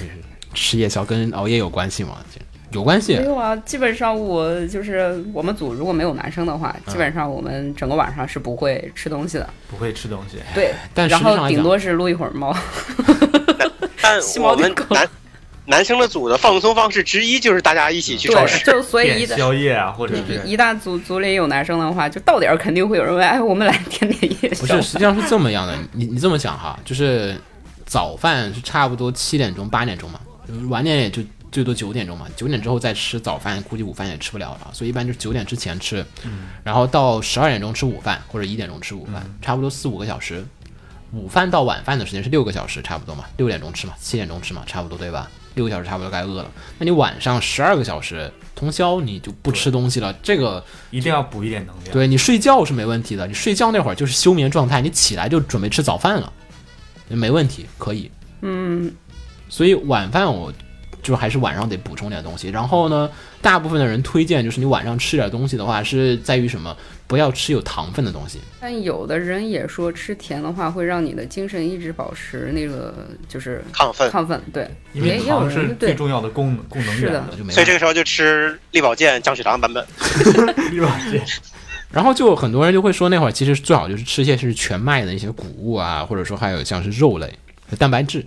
[0.00, 0.12] 就是
[0.54, 2.24] 吃夜宵跟熬夜有关系吗？
[2.34, 2.40] 这
[2.72, 3.24] 有关系没。
[3.24, 9.48] 有啊，基本上我就是我们组如果没有男生的话，嗯基本上我们整个晚上是不会吃东西的。
[9.70, 10.38] 不会吃东西。
[10.54, 12.54] 对，但实然后顶多是撸一会儿猫。
[14.02, 15.08] 但 我们男
[15.64, 18.64] 男生的组的放松方式之一就是大家一起去超， 市。
[18.64, 24.60] 就所以一宵夜啊，或者是一旦组组里有男生的话，就到点儿肯定会有人问，哎，我们来点点夜宵。
[24.60, 25.76] 不是，实际上是这么样的。
[25.92, 27.36] 你你这么想哈，就是
[27.86, 30.18] 早饭是差不多七点钟八点钟嘛，
[30.48, 36.04] 就是晚点也就最多九点钟嘛，九点之后再吃早饭，估计午饭也吃不了了，所以一般就是九点之前吃，
[36.64, 40.44] 然后到十二点钟吃午饭或者一点钟吃午饭，差不多四五个小时。
[41.12, 45.30] 午饭到晚饭的时间是六个小时，差不多嘛，六点钟吃嘛，七点钟吃嘛，差不多对吧？
[45.54, 46.50] 六个小时差不多该饿了。
[46.78, 51.92] 那你晚上十二个小时通宵，你就不吃东西了，这个一定要补一点能量。
[51.92, 56.32] 对你睡觉是没问题的，你睡觉那会儿就是休眠状态，你起来就准备吃早饭了，
[57.08, 58.10] 没问题，可以。
[58.40, 58.90] 嗯，
[59.50, 60.50] 所以晚饭我
[61.02, 62.48] 就还是晚上得补充点东西。
[62.48, 66.76] 然后呢，大部分的人推荐就是你晚上吃点东西的话，是在于什么？
[67.08, 68.38] 不要吃有糖分的东西。
[68.58, 77.36] 但有的人也说吃甜的话会让你的精神一直保持那个就是亢奋，亢奋，对，因为也也有糖是最重要的功能功能是的源的。
[77.36, 79.84] 就没所以这个时候就吃力保健降血糖版本。
[80.72, 81.22] 力保健
[81.90, 87.30] 然后就很多人就会说，那会儿其实最好就是吃一些是全麦的一些谷物啊，或者说还有像是肉类、
[87.78, 88.24] 蛋白质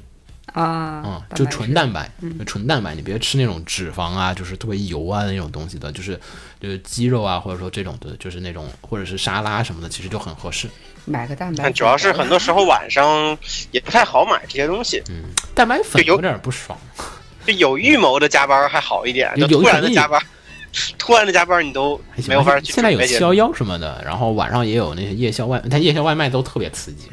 [0.56, 6.18] 啊嗯、，就纯蛋白，就纯蛋白，你别吃那种脂肪啊，就是特别油啊那种东西的，就是
[6.62, 10.70] 就是鸡肉啊，或者说这种的，就是那种或者是沙拉什么的，其实就很合适。
[11.04, 13.38] 买个蛋白主要是很多时候晚上
[13.72, 16.80] 也不太好买这些东西，嗯蛋白粉就有有点不爽，
[17.46, 20.20] 就有预谋的加班还好一点，就突然的加班，
[20.98, 27.10] 突然的加班你都没有法去现在有七幺幺什么的，然后晚上也有那些夜宵外，但夜宵外卖都特别刺激，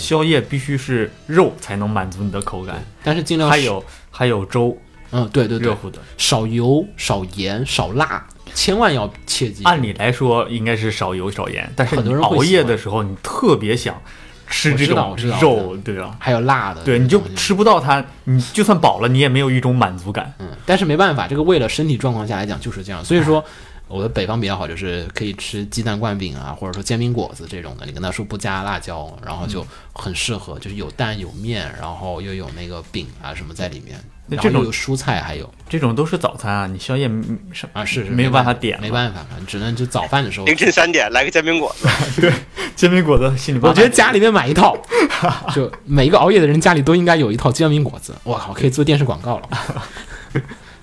[0.00, 4.76] 宵夜必须是肉才能满足你的口感，但是尽量还有还有粥
[5.12, 5.98] 嗯，对对对，热乎的。
[6.16, 8.24] 少油、少盐、少辣，
[8.54, 9.64] 千万要切记。
[9.64, 14.00] 按理来说应该是少油少盐，但是很多人熬夜的时候，你特别想
[14.48, 16.16] 吃这种肉，对吧？
[16.20, 20.32] 还有辣的，对，你就吃不到它，你就算饱了，你也没有一种满足感。
[20.38, 23.04] 嗯，但是没办法，这个为了身体状况下来讲就是这样。
[23.04, 23.44] 所以说，
[23.90, 27.84] 我的北方比较好，就是可以吃鸡蛋灌饼啊，或者说煎饼果子这种的。
[27.84, 42.32] 你跟他说不加辣椒，然后就很适合，就是有蛋有面，然后又有那个饼啊什么在里面，那这种然后又有蔬菜，还有这种都是早餐啊，你宵夜嗯是啊是是没有办法点，没办法，只能就早饭的时候凌晨三点来个煎饼果子，对
[42.76, 44.76] 煎饼果子心里我觉得家里面买一套，
[45.52, 48.14] 就每一个熬夜的人家里都应该有一套煎饼果子。
[48.22, 49.48] 我靠，可以做电视广告了。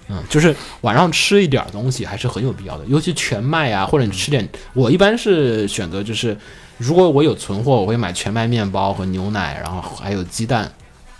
[0.09, 6.37] 嗯，就是晚上吃一点东西还是很有必要的，尤其全麦啊，或者你吃点，我一般是选择就是，
[6.77, 10.71] 如果我有存货，我会买全麦面包和牛奶，然后还有鸡蛋，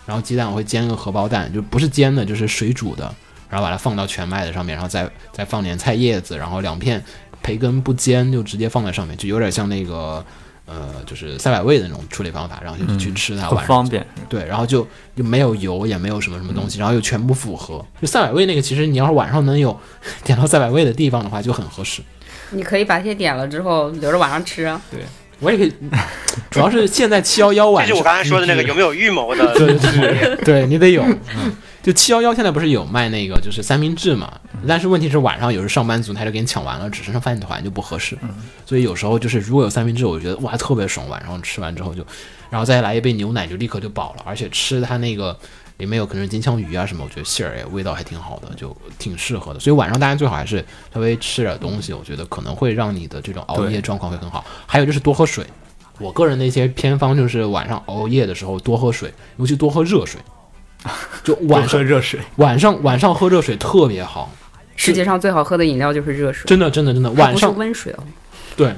[0.06, 3.14] 然后鸡蛋我会煎个荷包蛋，就不是煎的，就是水煮的，
[3.50, 7.04] 然后把它放到全麦的上面，然后再再放点菜叶子，然后两片
[7.44, 10.26] 培根不煎就直接放在上面，就有点像那个
[10.68, 14.06] 呃，就是赛百味的那种处理方法，然后就去吃它，很晚上方便。
[14.30, 17.84] 对，然后就就没有油，也没有什么什么东西，然后又全部符合。
[18.02, 19.76] 就赛百味那个，其实你要是晚上能有
[20.24, 22.02] 点到赛百味的地方的话，就很合适。
[22.52, 24.82] 你可以把这些点了之后留着晚上吃啊。
[24.92, 25.00] 对
[25.40, 25.72] 我也可以，
[26.50, 31.04] 主要是现在七幺幺晚上，这是我刚才说的那个有没有预谋的对对对，对你得有，
[31.38, 31.56] 嗯，
[31.88, 34.30] 就七幺幺现在不是有卖那个就是三明治嘛？
[34.68, 38.18] 但是问题是晚上有时上班族他就给你抢完了，只剩下饭团就不合适，
[38.66, 42.06] 所以有时候就是如果有三明治，我觉得哇特别爽，晚上吃完之后就，
[42.50, 45.40] 然后再来一杯牛奶就立刻就饱了，而且吃它那个
[45.78, 49.60] 里面有可能是金枪鱼啊什么，我觉得馅儿也味道还挺好的，就挺适合的。
[49.62, 50.62] 所以晚上大家最好还是
[50.94, 54.44] 稍微吃点东西，我觉得可能会让你的这种熬夜状况会很好。
[54.66, 55.46] 还有就是多喝水。
[56.00, 60.20] 我个人的一些偏方就是晚上熬夜的时候多喝水，尤其多喝热水。
[61.24, 64.32] 就晚上喝热水， 晚上晚上喝热水特别好，
[64.76, 68.04] 世界上最好喝的饮料就是热水，真的真的真的，晚上温水哦。
[68.56, 68.74] 对，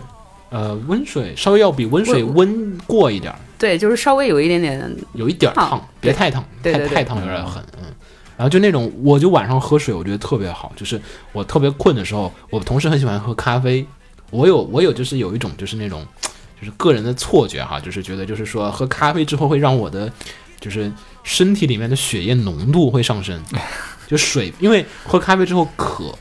[0.49, 7.85] 呃，温水稍微要比温水温过一点儿，对，就是稍微有一点点，有一点儿烫烫，别太烫，对对对太太烫有点狠，嗯。
[8.35, 10.71] 然后就那种，我就晚上喝水，我觉得特别好。
[10.73, 10.99] 就是
[11.33, 13.85] 我特别困的时候，我同时很喜欢喝咖啡。
[14.31, 16.07] 我有我有就是有一种就是那种，
[16.57, 20.09] 就是个人的错觉哈，就是觉得就是说喝咖啡之后会让我的
[20.57, 20.89] 就是
[21.29, 23.39] 身体里面的血液浓度会上升，
[24.07, 26.11] 就水，因为喝咖啡之后渴，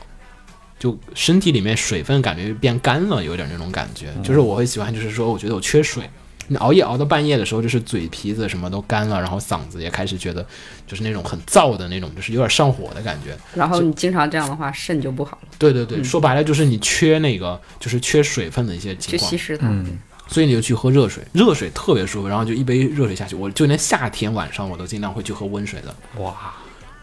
[0.77, 4.13] 就身体里面水分感觉变干了，有点那种感觉。
[4.23, 6.03] 就是我会喜欢，就是说我觉得我缺水。
[6.51, 10.45] 你熬夜熬到半夜的时候，就是嘴皮子什么都干了，然后嗓子也开始觉得
[10.85, 13.35] 就是那种很燥的那种，就是有点上火的感觉。
[13.55, 19.67] 然后你经常这样的话，肾就不好了，对对对，说白了就是你缺那个，就是缺水分的一些情况去稀，释它。
[19.67, 19.99] 嗯，
[20.29, 26.53] 所以你就去喝热水，热水特别舒服，然后就一杯热水下去，我就连夏天晚上我都尽量会去喝温水的，哇，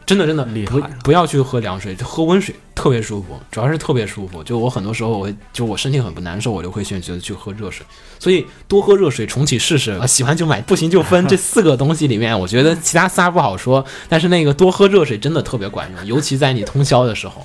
[0.06, 4.44] 真的真的不厉害了不要去喝凉水，就喝温水特别舒服，主要是特别舒服。
[4.44, 7.84] 就我很多时候我，就我身体很不难受，我就会选择去喝热水，
[8.20, 9.90] 所以多喝热水，重启试试。
[9.92, 11.26] 啊喜欢就买，不行就分。
[11.26, 17.44] 这四个东西里面，我觉得其他仨不好说，但是那个多喝热水真的特别管用，尤其在你通宵的时候。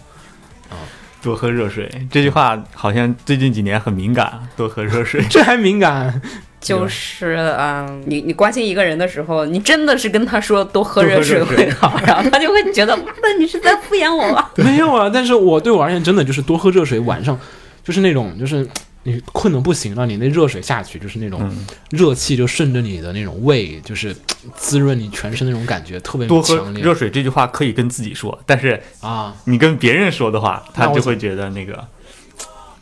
[1.22, 5.24] 多喝热水这句话好像最近几年很敏感，多喝热水。
[5.30, 6.22] 这还敏感？
[6.60, 14.50] 就是嗯，你你关心一个人的时候，你真的是跟他说多喝热水多喝热水会好，然后他就会觉得妈的你是在敷衍我吗？
[14.58, 17.40] 没有啊，但是我对我而言真的就是多喝热水，晚上
[17.84, 18.68] 就是那种就是
[19.04, 24.16] 你困的不行了，你那热水下去就是那种嗯，热气就顺着你的那种胃，就是
[24.56, 29.34] 滋润你全身那种感觉特别多喝强烈热水这句话可以跟自己说，但是啊。
[29.46, 31.84] 你跟别人说的话，他就会觉得那个，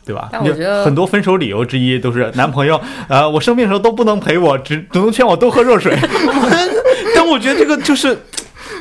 [0.04, 0.28] 对吧？
[0.30, 5.96] 但我觉得很多分手理由之一都是男朋友， 呃，我生病的时候都不能陪我，只只能劝我多喝热水
[7.16, 8.18] 但我觉得这个就是，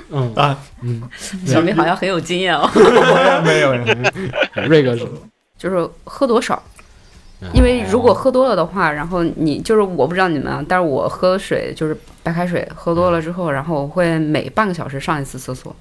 [0.10, 0.58] 嗯，啊。
[0.82, 1.02] 嗯
[1.46, 2.70] 小明好像很有经验哦，
[3.46, 3.74] 没有，
[4.68, 5.08] 瑞哥说，
[5.58, 6.62] 就是喝多少。
[7.54, 15.74] 因为如果喝多了的话，然后你就是我不知道你们啊，但是我喝水就是白开水，喝多了之后，然后我会每半个小时上一次厕所，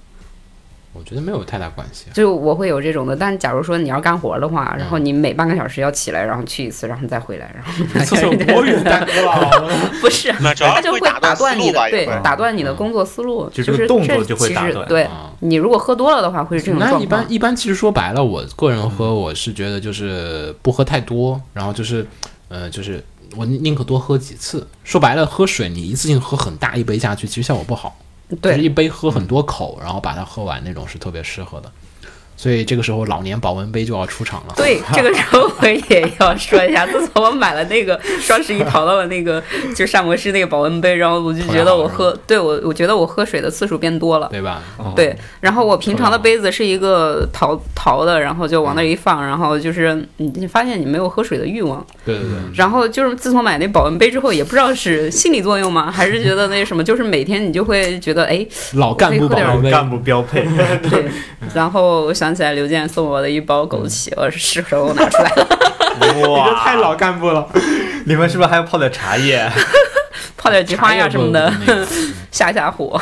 [0.98, 2.06] 我觉得没有太大关系。
[2.12, 3.14] 就我会有这种的。
[3.14, 8.82] 但假如说你要干活的话，嗯然后你每半个小时要起来，然后去一次，然后再回来，然后厕所多远？
[10.00, 17.02] 不是，那主要它就会打断你的，对，打断你的工作思路，就就是动作就会打断对啊你如果喝多了的话，会是这种那状况。
[17.02, 22.04] 一般一般，其实说白了，我个人喝，我是觉得就是不喝太多，然后就是，
[22.48, 23.02] 呃，就是
[23.36, 24.66] 我宁宁可多喝几次。
[24.82, 27.96] 说白了，喝水你一次性喝很大一杯下去，其实效果不好。
[28.30, 31.72] 就是一，杯喝很多口，然后把它喝完那种是特别适合的。
[32.38, 34.54] 所以这个时候老年保温杯就要出场了。
[34.56, 39.42] 对， 这个时候我也要说一下，自从我买了那个双十一淘到了那个
[39.74, 44.28] 就膳魔师那个保温杯，然后我就觉得我喝，对我我觉得我喝水的次数变多了。
[44.30, 44.62] 对吧？
[44.76, 60.46] 哦对，然后我平常的杯子是一个陶陶的，然后就往那一放，然后就是你你发现你没有喝水的欲望，对对对，然后就是自从买那保温杯之后，也不知道是心理作用吗，还是觉得那什么，就是每天你就会觉得哎，老干部保温杯，干部标配。
[60.88, 61.04] 对，
[61.52, 65.48] 然后我想起来刘健送我的一包枸杞，我是时候拿出来了，
[66.00, 67.48] 你这哇，太老干部了。
[68.06, 69.50] 你们是不是还要泡点茶叶？
[70.36, 71.52] 泡点菊花呀什么的，
[72.30, 73.00] 下下火。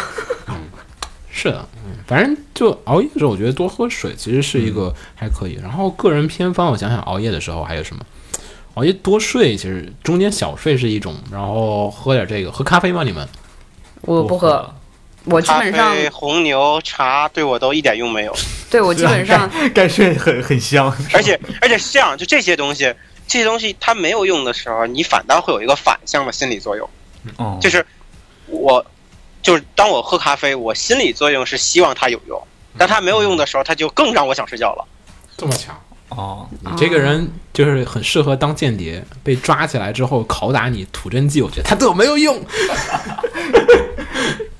[1.30, 5.58] 是的，嗯，反正就熬夜的时候，我觉得多喝水其实是一个还可以。
[5.62, 8.02] 然后个人偏方，我想想熬夜的时候还有什么？
[8.74, 13.02] 熬夜多睡，其实中间小睡是一种，然后喝点这个，喝咖啡吗？
[13.04, 13.26] 你们？
[14.02, 14.74] 我不喝，
[15.26, 18.34] 我基本上啡、红牛、茶对我都一点用没有。
[18.70, 22.92] 对我基本上 该睡很 很香，而且而且是这样，就这些东西，
[23.28, 26.88] 这些东西它没有用的时候，你反倒会有一个反向的心理作用，
[27.36, 27.84] 哦，就是
[28.46, 28.84] 我
[29.42, 32.42] 就是当我喝咖啡，我心理作用是希望它有用，
[32.76, 34.84] 但它没有用的时候，它就更让我想睡觉了。
[35.36, 35.80] 这么强？
[36.08, 42.40] 哦，你这个人就是很适合当间谍，被抓起来之后拷打你吐真剂，我觉得他对我没有用。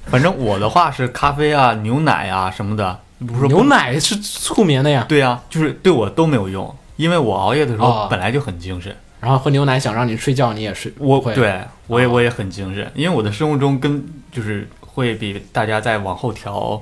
[0.07, 7.85] 反正我的话是咖啡啊、牛奶啊什么的，不是说牛奶是促眠的呀，对啊，就是对我都没有用，因为我熬夜的时哦。
[7.85, 8.95] 候本来就很精神。
[9.19, 11.35] 然后喝牛奶想让你睡觉，你也睡，我会。
[11.35, 12.11] 对我也哦。
[12.11, 16.81] 我也很精神，因为我的生物钟跟就是会比大家再往后调，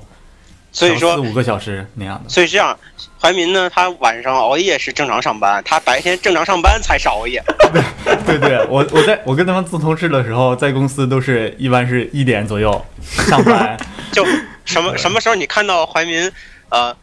[0.75, 2.29] 所以说四，五个小时那样的。
[2.29, 2.77] 所以这样，
[3.21, 7.41] 怀民呢，他晚上熬夜是正常上班，他白天正常上班才是熬夜。
[8.27, 13.77] 对对，我我在我跟他们做同事的时候，在公司都是一般是一点左右上班，
[14.11, 14.25] 就
[14.65, 16.29] 什么什么时候你看到怀民，
[16.67, 16.93] 呃，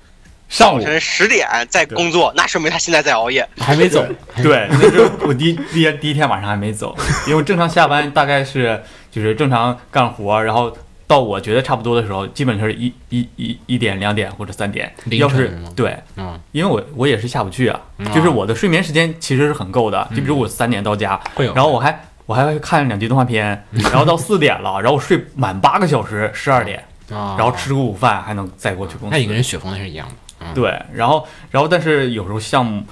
[0.50, 3.48] 上午早晨十点在工作，那说明他现在在熬夜。
[3.56, 4.04] 还没走。
[4.42, 6.94] 对，那时候我第一第一第一天晚上还没走，
[7.26, 10.76] 因为正常下班大概是就是正常干活，然后
[11.12, 14.90] 到我觉得差不多的时候，基本上是一一一一点、两点或者三点。
[15.04, 17.78] 凌要是晨吗对，嗯，因为我我也是下不去啊，
[18.14, 20.08] 就是我的睡眠时间其实是很够的。
[20.10, 21.20] 就比如我三点到家，
[21.54, 26.82] 然后我还我还会看两集动画片， 然后到四点了，然后我睡满八个小时，十二点，
[27.12, 29.12] 啊，然后吃个午饭，还能再过去公司。
[29.14, 32.82] 那你跟人雪峰那是一样的，嗯，对，然后然后但是有时候项目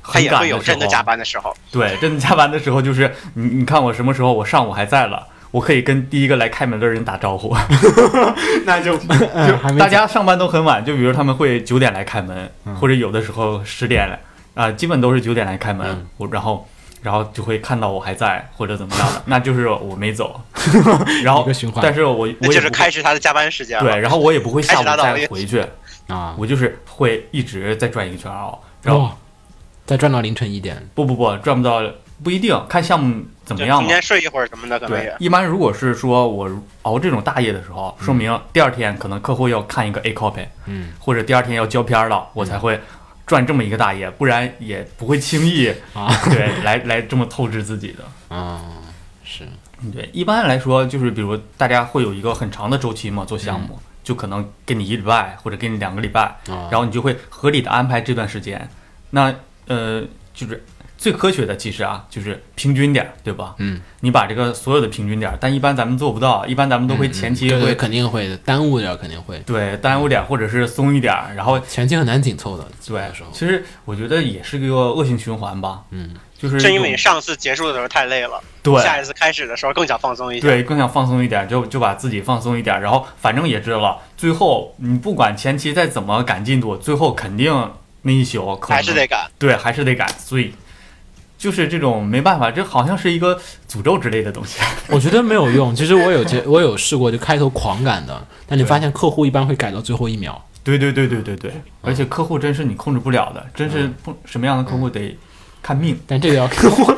[0.00, 1.52] 很他也会有赶的时候，真的加班的时候。
[1.72, 5.26] 对，真的加班的时候就是你你看我什么时候我上午还在了。
[5.56, 7.56] 我可以跟第一个来开门的人打招呼，
[8.66, 12.74] 那就嗯还没就大家上班都很晚，就比如他们会九点来开门，嗯。
[12.76, 14.20] 或者有的时候十点来，
[14.54, 16.06] 啊、基本都是九点来开门，嗯。
[16.18, 16.68] 我然后
[17.00, 20.38] 然后就会看到我还在或者怎么样的， 那就是我没走，
[21.24, 23.90] 然后但是我那就是我也不开始他的加班时间了。
[23.90, 25.64] 对，然后我也不会下午再回去，
[26.08, 29.12] 啊，我就是会一直在转一个圈哦，然后、哦，
[29.86, 31.80] 再转到凌晨一点，不不不转不到
[32.22, 33.82] 不一定看项目怎么样嘛。
[33.84, 36.50] 中间睡一会儿什么的，可能对也，一般如果是说我
[36.82, 42.78] 熬这种大夜的时候，说明第二天可能客户要看一个 A copy，嗯，或者第二天要交片儿了，我才会
[43.24, 46.12] 赚这么一个大夜，不然也不会轻易啊。
[46.28, 48.36] 对来来这么透支自己的。
[48.36, 48.60] 啊，
[49.24, 49.44] 是，
[49.92, 58.68] 对，一般来说就是比如大家会有一个很长的周期嘛，做项目、就可能给你一礼拜或者给你两个礼拜，啊，然后你就会合理的安排这段时间。
[59.10, 59.32] 那
[59.68, 60.02] 呃，
[60.34, 60.64] 就是
[61.06, 63.54] 最科学的其实啊，就是平均点儿，对吧？
[63.58, 73.00] 嗯，你把这个所有的平均点儿，但一般咱们做不到，一般咱们都会前期会、嗯对对，肯定会的，耽误点儿肯定会，对耽误点儿，或者是松一点儿，然后前期很难紧凑的，对
[73.32, 80.52] 其实我觉得也是个恶性循环吧，嗯，就是正因为你上次结束的时候太累了，对下一次开始的时候更想放松一点。
[80.52, 87.70] 对更想放松一点，就就把自己放松一点，然后反正也知道了，最后你不管前期再怎么赶进度，最后肯定
[88.02, 89.30] 那一宿可能还是得赶。
[89.38, 90.52] 对，还是得赶，所以
[91.38, 93.38] 就是这种没办法，这好像是一个
[93.68, 94.58] 诅咒之类的东西。
[94.88, 95.74] 我觉得没有用。
[95.74, 100.42] 其实我有接，我有试过，就开头狂赶的，但你发现客户一般会改到最后一秒。
[100.64, 105.16] 对对对对对对，而且客户真是你控制不了的，真是不什么样的客户得
[105.62, 106.92] 看命，但这个要客户，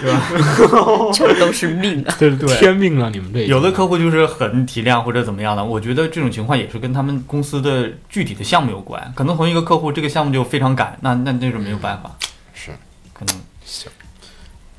[0.00, 0.22] 对吧
[1.12, 2.14] 这都是命啊！
[2.18, 9.12] 对对天命了，你们这有的客户就是很体谅或者怎么样的，我觉得这种情况也是跟他们公司的具体的项目有关。
[9.16, 12.10] 可能同一个客户这个项目就非常赶，那那那种没有办法，
[12.54, 12.70] 是。
[13.12, 13.36] 可能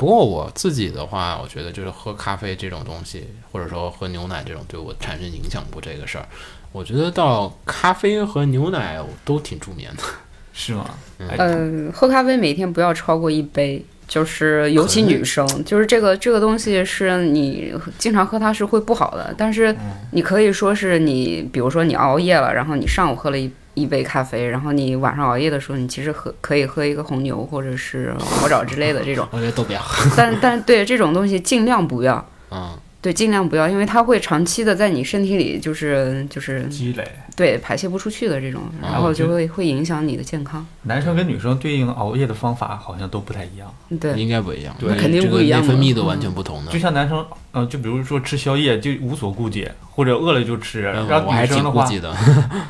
[0.04, 6.28] 不过我自己的话，我觉得就是喝咖啡这种东西，或者说喝牛奶这种对我产生影响不这个事儿，
[6.74, 10.04] 我觉得到咖啡和牛奶我都挺助眠的。
[10.52, 10.90] 是吗？
[11.20, 19.74] 哎嗯，喝咖啡每天不要超过一杯，就是尤其女生，就是这个这个东西是你经常喝它是会不好的，但是
[20.12, 29.82] 你可以说是你，比如说你熬夜了，然后你上午喝了一一杯咖啡，然后你晚上熬夜的时候，你其实喝可以喝一个红牛或者是魔爪之类的这种， 我觉得都不要。
[30.16, 32.26] 但但对这种东西尽量不要。
[32.52, 37.06] 嗯，对，尽量不要，因为它会长期的在你身体里，就是就是积累。
[37.36, 40.66] 对排泄不出去的这种，然后就会会影响你的健康。
[40.84, 43.74] 男生跟女生对应熬夜的方法好像都不太一样。
[44.00, 46.80] 对，应该不一样，对肯定这个不一样内分泌都完全不同的就。
[46.80, 50.84] 像男生，呃，就比如说吃宵夜就无所顾忌，或者饿了就吃。
[50.96, 52.16] 嗯然后我还挺女生的话，顾忌的。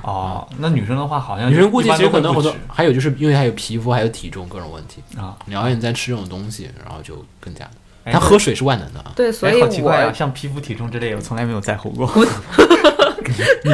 [0.02, 5.02] 哦，那女生的话好像女生估计其实可能好多都不吃，还有就是因为还有皮肤，还有体重各种问题。
[5.20, 5.38] 啊。
[5.46, 7.72] 你熬夜你再吃这种东西，然后就更加的。
[8.04, 10.08] 哎他喝水是万能的啊，对，所哎，以好奇怪啊！
[10.08, 12.10] 我像皮肤、体重之类，我从来没有在乎过。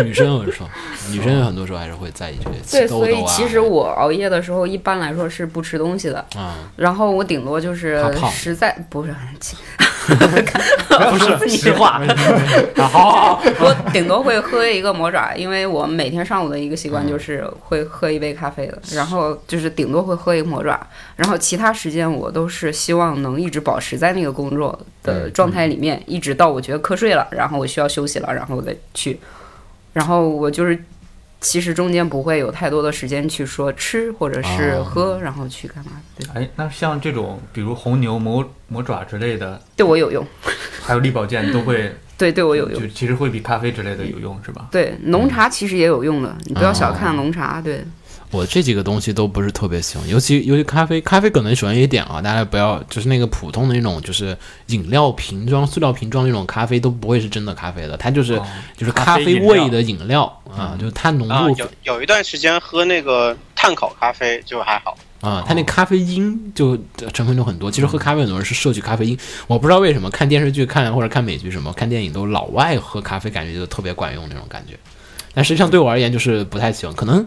[0.04, 0.70] 女生我是说，
[1.12, 2.88] 女生有很多时候还是会在意这些对。
[2.88, 6.24] 所以其实我熬夜的时候，一般来说是不吃东西的。
[6.38, 9.14] 嗯，然后我顶多就是实在不是，
[11.10, 12.02] 不是实话，
[12.76, 20.80] 好好好， 我顶多会喝一个魔爪，因为我每天上午的一个习惯就是会喝一杯咖啡的，然后就是顶多会喝一个魔爪，
[21.16, 29.20] 然后其他时间我都是希望能一直保持在那个工作的状态里面，一直到我觉得瞌睡了，然后我需要休息了，然后我再去，
[29.94, 30.84] 然后我就是。
[31.42, 35.92] 其实中间不会有太多的时间去说吃或者是哦喝，然后去干嘛？
[36.18, 40.26] 对，哎，那像这种，比如红牛、魔魔爪之类的，对我有用，
[40.84, 42.88] 还有力保健，都会 对对我有用就。
[42.88, 44.68] 其实会比咖啡之类的有用，是吧？
[44.70, 47.62] 对，浓茶其实也有用的，你不要小看浓茶。
[47.62, 47.86] 对，
[48.32, 54.38] 我这几个东西都不是特别喜欢，尤其尤其咖啡，咖啡可能喜欢一点啊，大家不要就是那个普通的那种就是
[54.68, 58.46] 饮料瓶装、塑料瓶装那种咖啡都不会是真的咖啡的，它就是、哦
[58.78, 67.72] 就是咖咖啡啡饮料味的饮料啊，就是它浓啊，度有有一段时间喝那个碳烤咖啡就还好，啊，它那咖啡因就呃成分就很多。
[67.72, 74.78] 其实喝咖啡很多人是摄取咖啡因，我不知道为什么看电视剧看或者看美剧什么看电影都老外喝咖啡感觉就特别管用那种感觉，
[75.34, 76.96] 但实际上对我而言就是不太喜欢。
[76.96, 77.26] 可能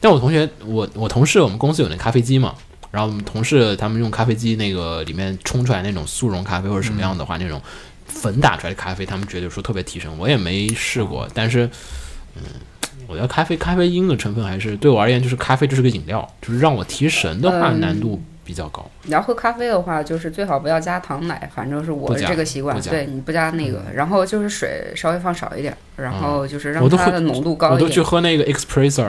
[0.00, 2.54] 但我同学我我同事我们公司有那咖啡机嘛，
[2.90, 7.60] 然后我们同事他们用咖啡机那个里面冲出来那种速溶咖啡或者什么样的话，那种
[8.06, 11.68] 粉打出来的咖啡，他们觉得说特别提神，我也没试过，但是，
[12.34, 12.42] 嗯，
[13.06, 18.90] 我觉得咖啡咖啡因的成分还是对我而言就是咖啡就是个饮料，就是让我提神的话嗯难度比较高。
[19.02, 28.04] 你要喝咖啡的话，就是最好不要加糖奶，反正是我不加这个习惯对你不加那个，然后就是水稍微放少一点，然后就是让它的浓度高我都去一点。
[28.06, 29.06] 喝那个 espresso。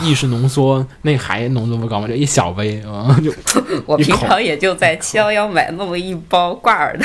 [0.00, 2.08] 意式浓缩那还浓度不高吗？
[2.08, 3.32] 就一小杯啊、就
[3.86, 7.04] 我平常也就在七幺幺买那么一包挂耳的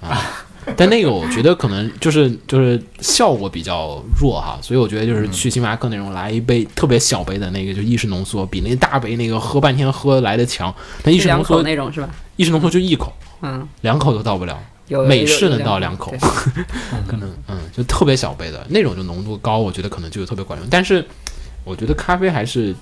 [0.00, 0.44] 啊。
[0.76, 10.72] 但那个我觉得可能就是就是效果比较弱哈，所以我觉得就是去星巴克那种来一杯特别小杯的那个就意式浓缩，比那大杯那个喝半天喝来的强。
[11.02, 12.08] 那意式浓缩，那种是吧？
[12.36, 13.12] 意式浓缩就一口，
[13.42, 14.56] 嗯，两口都到不了。
[14.86, 16.12] 有美式能有到两口
[17.08, 20.68] 可能嗯，就特别小杯的那种，就浓度高，我觉得可能就特别管用。
[20.70, 21.04] 但是
[21.64, 22.74] 我觉得咖啡还是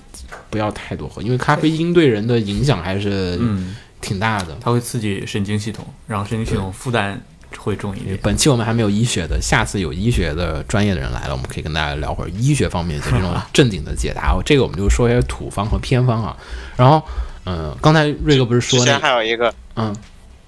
[0.49, 4.57] 不要太多喝，因为咖啡因对人的影响还是嗯，挺大的。
[4.59, 7.21] 它会刺激神经系统，然后神经系统负担
[7.57, 8.17] 会重一点。
[8.23, 14.35] 本期我们还没有医学的，下次有医学的专业的人来了，我们可以跟大家聊会儿医学方面的这种正经的解答。
[14.45, 16.35] 这个我们就说一些土方和偏方啊。
[16.75, 17.03] 然后，
[17.45, 19.95] 嗯、刚才瑞哥不是之前还有一个，嗯，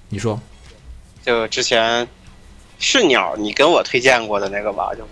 [0.08, 0.40] 你说
[1.24, 2.06] 就之前
[2.78, 5.06] 是鸟你跟我推荐过的那个吧，就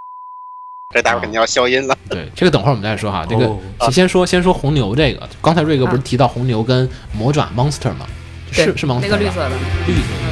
[0.93, 1.97] 这待会儿肯定要消音了。
[2.09, 3.25] 对这个等会儿我们再说哈。
[3.29, 8.07] 这个哦先先说先说红牛这个，刚才瑞哥不是提到红牛跟魔爪 Monster 吗？
[8.51, 9.49] 是是 Monster 吧那个绿色的，
[9.87, 10.32] 绿色嗯对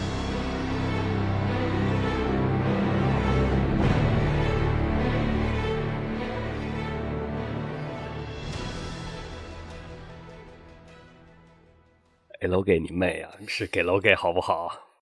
[12.51, 13.31] 楼给你妹啊！
[13.47, 14.90] 是给楼给好不好？